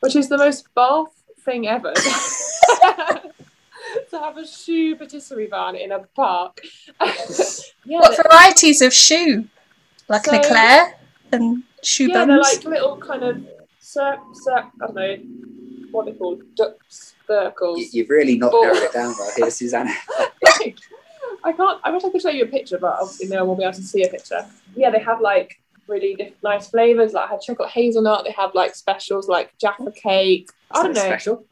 which 0.00 0.14
is 0.14 0.28
the 0.28 0.36
most 0.38 0.72
Bath 0.74 1.08
thing 1.40 1.66
ever. 1.66 1.92
to 4.10 4.18
have 4.18 4.36
a 4.36 4.46
choux 4.46 4.94
patisserie 4.96 5.46
van 5.46 5.74
in 5.76 5.92
a 5.92 6.00
park. 6.14 6.60
yeah, 7.84 8.00
What 8.00 8.16
varieties 8.22 8.82
of 8.82 8.92
choux? 8.92 9.46
Like 10.08 10.26
So- 10.26 10.32
an 10.32 10.40
eclair 10.40 10.98
and 11.32 11.62
choux 11.82 12.08
yeah, 12.08 12.24
they're 12.26 12.38
like 12.38 12.64
little 12.64 12.96
kind 12.98 13.22
of 13.24 13.46
cir- 13.80 14.18
cir- 14.34 14.70
I 14.82 14.86
don't 14.86 14.94
know 14.94 15.16
what 15.92 16.04
they're 16.06 16.14
called, 16.14 16.42
ducks, 16.56 17.14
circles. 17.26 17.78
You- 17.78 17.88
You've 17.92 18.10
really 18.10 18.36
not 18.36 18.52
narrowed 18.52 18.76
it 18.76 18.92
down 18.92 19.14
well 19.18 19.30
here, 19.36 19.50
Susanna. 19.50 19.94
I 21.44 21.52
can't. 21.52 21.80
I 21.82 21.90
wish 21.90 22.04
I 22.04 22.10
could 22.10 22.22
show 22.22 22.28
you 22.30 22.44
a 22.44 22.46
picture, 22.46 22.78
but 22.78 22.98
obviously 23.00 23.28
no 23.28 23.38
one 23.38 23.48
will 23.48 23.56
be 23.56 23.64
able 23.64 23.72
to 23.74 23.82
see 23.82 24.04
a 24.04 24.08
picture. 24.08 24.46
Yeah, 24.76 24.90
they 24.90 25.00
have 25.00 25.20
like 25.20 25.60
really 25.86 26.14
diff- 26.14 26.34
nice 26.42 26.68
flavors. 26.68 27.12
Like 27.12 27.28
I 27.28 27.32
had 27.32 27.40
chocolate 27.40 27.70
hazelnut. 27.70 28.24
They 28.24 28.32
have 28.32 28.54
like 28.54 28.74
specials 28.74 29.28
like 29.28 29.56
Jaffa 29.58 29.92
cake. 29.92 30.50
I 30.70 30.82
don't 30.82 30.94
know. 30.94 31.00
Special. 31.00 31.44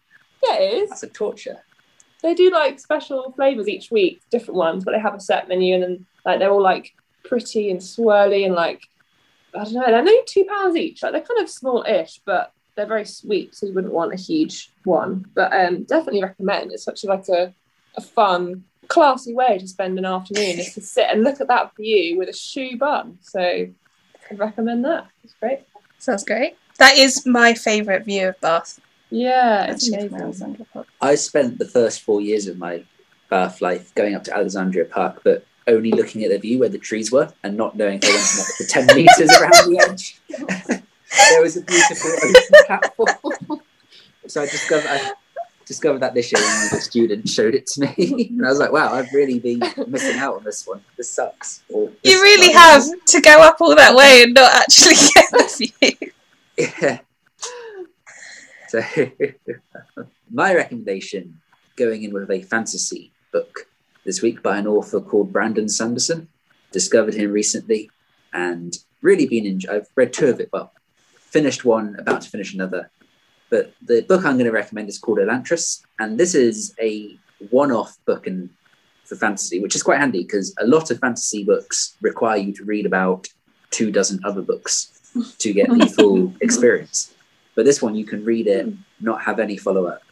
Yeah, 0.44 0.56
it 0.56 0.72
is. 0.82 0.90
That's 0.90 1.02
a 1.02 1.08
torture. 1.08 1.58
They 2.22 2.34
do 2.34 2.50
like 2.50 2.78
special 2.78 3.32
flavors 3.32 3.68
each 3.68 3.90
week, 3.90 4.20
different 4.30 4.58
ones, 4.58 4.84
but 4.84 4.92
they 4.92 5.00
have 5.00 5.14
a 5.14 5.20
set 5.20 5.48
menu, 5.48 5.74
and 5.74 5.82
then 5.82 6.06
like 6.24 6.38
they're 6.38 6.50
all 6.50 6.62
like 6.62 6.94
pretty 7.24 7.70
and 7.70 7.80
swirly 7.80 8.44
and 8.44 8.54
like 8.54 8.82
I 9.54 9.64
don't 9.64 9.74
know. 9.74 9.86
They're 9.86 9.98
only 9.98 10.18
two 10.26 10.44
pounds 10.44 10.76
each. 10.76 11.02
Like 11.02 11.12
they're 11.12 11.20
kind 11.22 11.40
of 11.40 11.48
small-ish, 11.48 12.20
but 12.24 12.52
they're 12.76 12.86
very 12.86 13.04
sweet, 13.04 13.54
so 13.54 13.66
you 13.66 13.74
wouldn't 13.74 13.92
want 13.92 14.12
a 14.12 14.16
huge 14.16 14.70
one. 14.84 15.26
But 15.34 15.52
um, 15.52 15.84
definitely 15.84 16.22
recommend. 16.22 16.72
It's 16.72 16.84
such 16.84 17.04
a, 17.04 17.08
like 17.08 17.28
a 17.28 17.54
a 17.96 18.00
fun, 18.00 18.64
classy 18.88 19.34
way 19.34 19.58
to 19.58 19.66
spend 19.66 19.98
an 19.98 20.04
afternoon 20.04 20.58
is 20.58 20.74
to 20.74 20.80
sit 20.80 21.06
and 21.10 21.24
look 21.24 21.40
at 21.40 21.48
that 21.48 21.74
view 21.76 22.18
with 22.18 22.28
a 22.28 22.32
choux 22.32 22.76
bun. 22.76 23.18
So 23.20 23.68
I'd 24.30 24.38
recommend 24.38 24.84
that. 24.84 25.08
It's 25.24 25.34
great. 25.34 25.60
Sounds 25.98 26.24
great. 26.24 26.56
That 26.78 26.96
is 26.96 27.26
my 27.26 27.54
favourite 27.54 28.04
view 28.04 28.28
of 28.28 28.40
Bath. 28.40 28.80
Yeah, 29.10 29.70
it's 29.70 29.88
amazing. 29.88 30.14
Alexandra 30.14 30.66
Park. 30.72 30.86
I 31.00 31.16
spent 31.16 31.58
the 31.58 31.66
first 31.66 32.02
four 32.02 32.20
years 32.20 32.46
of 32.46 32.58
my 32.58 32.84
Bath 33.28 33.60
life 33.60 33.94
going 33.94 34.14
up 34.14 34.24
to 34.24 34.34
Alexandria 34.34 34.84
Park, 34.84 35.22
but 35.24 35.44
only 35.66 35.90
looking 35.90 36.24
at 36.24 36.30
the 36.30 36.38
view 36.38 36.58
where 36.58 36.68
the 36.68 36.78
trees 36.78 37.12
were 37.12 37.32
and 37.42 37.56
not 37.56 37.76
knowing 37.76 38.00
if 38.02 38.08
I 38.08 38.38
went 38.38 38.48
for 38.56 38.64
10 38.64 38.96
metres 38.96 39.30
around 39.30 39.72
the 39.72 39.86
edge. 39.88 40.20
there 41.30 41.42
was 41.42 41.56
a 41.56 41.62
beautiful 41.62 42.10
open 42.10 42.66
platform. 42.66 43.60
so 44.26 44.42
I 44.42 44.46
discovered, 44.46 44.86
I 44.88 45.12
discovered 45.70 46.00
that 46.00 46.14
this 46.14 46.32
year 46.32 46.42
when 46.42 46.52
one 46.52 46.64
of 46.64 46.70
the 46.72 46.80
students 46.80 47.32
showed 47.32 47.54
it 47.54 47.64
to 47.64 47.82
me. 47.82 48.26
and 48.30 48.44
I 48.44 48.48
was 48.48 48.58
like, 48.58 48.72
wow, 48.72 48.92
I've 48.92 49.12
really 49.12 49.38
been 49.38 49.62
missing 49.86 50.18
out 50.18 50.34
on 50.34 50.42
this 50.42 50.66
one. 50.66 50.82
This 50.96 51.08
sucks. 51.08 51.62
Or, 51.68 51.92
this 52.02 52.12
You 52.12 52.20
really 52.20 52.52
have 52.52 52.82
to 53.06 53.20
go 53.20 53.40
up 53.40 53.58
all 53.60 53.76
that 53.76 53.94
way 53.94 54.24
and 54.24 54.34
not 54.34 54.52
actually 54.52 54.96
get 55.14 55.30
the 55.30 55.70
view. 55.78 56.10
Yeah. 56.58 56.98
So, 58.66 58.82
my 60.32 60.56
recommendation 60.56 61.40
going 61.76 62.02
in 62.02 62.12
with 62.12 62.28
a 62.32 62.42
fantasy 62.42 63.12
book 63.30 63.68
this 64.04 64.22
week 64.22 64.42
by 64.42 64.58
an 64.58 64.66
author 64.66 65.00
called 65.00 65.32
Brandon 65.32 65.68
Sanderson. 65.68 66.26
Discovered 66.72 67.14
him 67.14 67.30
recently 67.30 67.92
and 68.32 68.76
really 69.02 69.26
been 69.26 69.46
enjoy- 69.46 69.76
I've 69.76 69.88
read 69.94 70.12
two 70.12 70.26
of 70.26 70.40
it. 70.40 70.48
Well, 70.52 70.72
finished 71.14 71.64
one, 71.64 71.94
about 71.96 72.22
to 72.22 72.28
finish 72.28 72.54
another. 72.54 72.90
But 73.50 73.74
the 73.82 74.02
book 74.02 74.24
I'm 74.24 74.34
going 74.36 74.46
to 74.46 74.52
recommend 74.52 74.88
is 74.88 74.98
called 74.98 75.18
Elantris, 75.18 75.82
and 75.98 76.18
this 76.18 76.34
is 76.34 76.74
a 76.80 77.16
one-off 77.50 77.98
book 78.06 78.26
in, 78.26 78.48
for 79.04 79.16
fantasy, 79.16 79.60
which 79.60 79.74
is 79.74 79.82
quite 79.82 79.98
handy 79.98 80.22
because 80.22 80.54
a 80.60 80.66
lot 80.66 80.90
of 80.90 80.98
fantasy 81.00 81.42
books 81.44 81.96
require 82.00 82.36
you 82.38 82.52
to 82.54 82.64
read 82.64 82.86
about 82.86 83.26
two 83.70 83.90
dozen 83.90 84.20
other 84.24 84.42
books 84.42 84.92
to 85.38 85.52
get 85.52 85.68
the 85.78 85.86
full 85.86 86.32
experience. 86.40 87.12
But 87.56 87.64
this 87.64 87.82
one, 87.82 87.94
you 87.96 88.04
can 88.04 88.24
read 88.24 88.46
it, 88.46 88.72
not 89.00 89.22
have 89.22 89.40
any 89.40 89.56
follow-up, 89.56 90.02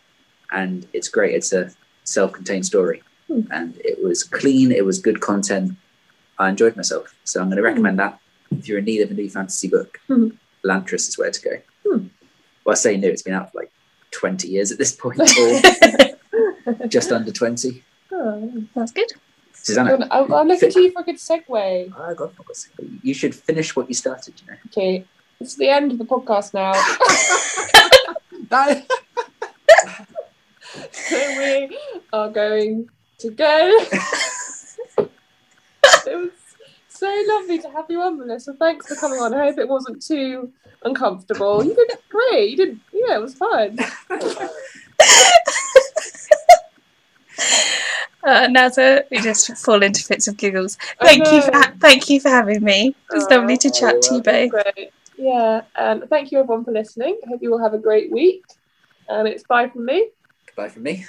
and 0.50 0.86
it's 0.92 1.08
great. 1.08 1.34
It's 1.34 1.52
a 1.52 1.70
self-contained 2.04 2.66
story, 2.66 3.02
Hmm. 3.28 3.42
and 3.52 3.76
it 3.84 4.02
was 4.02 4.24
clean. 4.24 4.72
It 4.72 4.84
was 4.84 4.98
good 4.98 5.20
content. 5.20 5.72
I 6.38 6.48
enjoyed 6.48 6.76
myself, 6.76 7.14
so 7.24 7.40
I'm 7.40 7.48
going 7.48 7.56
to 7.58 7.62
recommend 7.62 7.98
that 7.98 8.18
if 8.50 8.66
you're 8.66 8.78
in 8.78 8.84
need 8.86 9.02
of 9.02 9.10
a 9.10 9.14
new 9.14 9.28
fantasy 9.30 9.68
book. 9.68 10.00
Hmm. 10.08 10.30
Lantris 10.64 11.08
is 11.08 11.16
where 11.18 11.30
to 11.30 11.40
go. 11.40 11.50
Well, 12.68 12.74
I 12.74 12.76
say 12.76 12.98
new; 12.98 13.08
it's 13.08 13.22
been 13.22 13.32
out 13.32 13.50
for 13.50 13.60
like 13.60 13.72
20 14.10 14.46
years 14.46 14.70
at 14.70 14.76
this 14.76 14.94
point, 14.94 15.18
or 16.78 16.86
just 16.88 17.10
under 17.10 17.32
20. 17.32 17.82
Oh. 18.12 18.62
That's 18.74 18.92
good. 18.92 19.10
Susanna, 19.54 20.06
I'm, 20.10 20.30
I'm 20.30 20.48
looking 20.48 20.70
to 20.72 20.80
you 20.82 20.92
for 20.92 21.00
a 21.00 21.04
good 21.04 21.16
segue. 21.16 21.46
oh, 21.96 22.14
God, 22.14 22.36
God's 22.36 22.68
sake. 22.76 22.90
you 23.02 23.14
should 23.14 23.34
finish 23.34 23.74
what 23.74 23.88
you 23.88 23.94
started. 23.94 24.34
You 24.42 24.52
know. 24.52 24.58
Okay, 24.66 25.06
it's 25.40 25.54
the 25.54 25.70
end 25.70 25.92
of 25.92 25.98
the 25.98 26.04
podcast 26.04 26.52
now. 26.52 26.72
No. 28.50 28.82
so 30.92 31.38
we 31.38 31.78
are 32.12 32.28
going 32.28 32.90
to 33.16 33.30
go. 33.30 33.78
It 37.00 37.06
was 37.06 37.26
so 37.26 37.34
lovely 37.34 37.58
to 37.58 37.70
have 37.70 37.86
you 37.88 38.00
on, 38.02 38.18
Melissa. 38.18 38.54
Thanks 38.54 38.86
for 38.86 38.96
coming 38.96 39.18
on. 39.18 39.34
I 39.34 39.46
hope 39.46 39.58
it 39.58 39.68
wasn't 39.68 40.04
too 40.04 40.52
uncomfortable. 40.84 41.64
You 41.64 41.74
did 41.74 41.98
great. 42.08 42.50
You 42.50 42.56
did, 42.56 42.80
yeah, 42.92 43.16
it 43.16 43.20
was 43.20 43.34
fun. 43.34 43.78
Uh, 48.24 48.48
Naza, 48.48 49.04
we 49.12 49.20
just 49.20 49.56
fall 49.64 49.80
into 49.82 50.02
fits 50.02 50.26
of 50.26 50.36
giggles. 50.36 50.76
Thank 51.00 51.30
you 51.30 51.40
for 51.40 51.52
ha- 51.52 51.72
thank 51.78 52.10
you 52.10 52.20
for 52.20 52.28
having 52.28 52.62
me. 52.62 52.88
It 53.10 53.14
was 53.14 53.26
Oh, 53.30 53.36
lovely 53.36 53.56
to 53.56 53.70
chat 53.70 54.02
to 54.02 54.16
you 54.16 54.22
both. 54.22 54.50
Great. 54.50 54.90
Yeah, 55.16 55.62
and 55.76 56.02
thank 56.10 56.32
you 56.32 56.40
everyone 56.40 56.64
for 56.64 56.72
listening. 56.72 57.18
I 57.24 57.28
hope 57.28 57.42
you 57.42 57.52
all 57.52 57.62
have 57.62 57.74
a 57.74 57.78
great 57.78 58.10
week. 58.10 58.44
And 59.08 59.28
it's 59.28 59.44
bye 59.44 59.68
from 59.68 59.84
me. 59.86 60.08
Goodbye 60.46 60.68
from 60.68 60.82
me. 60.82 61.06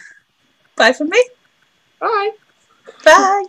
Bye 0.78 0.93
from 0.93 1.10
me. 1.10 1.21
Bye. 1.99 2.30
Bye. 3.04 3.45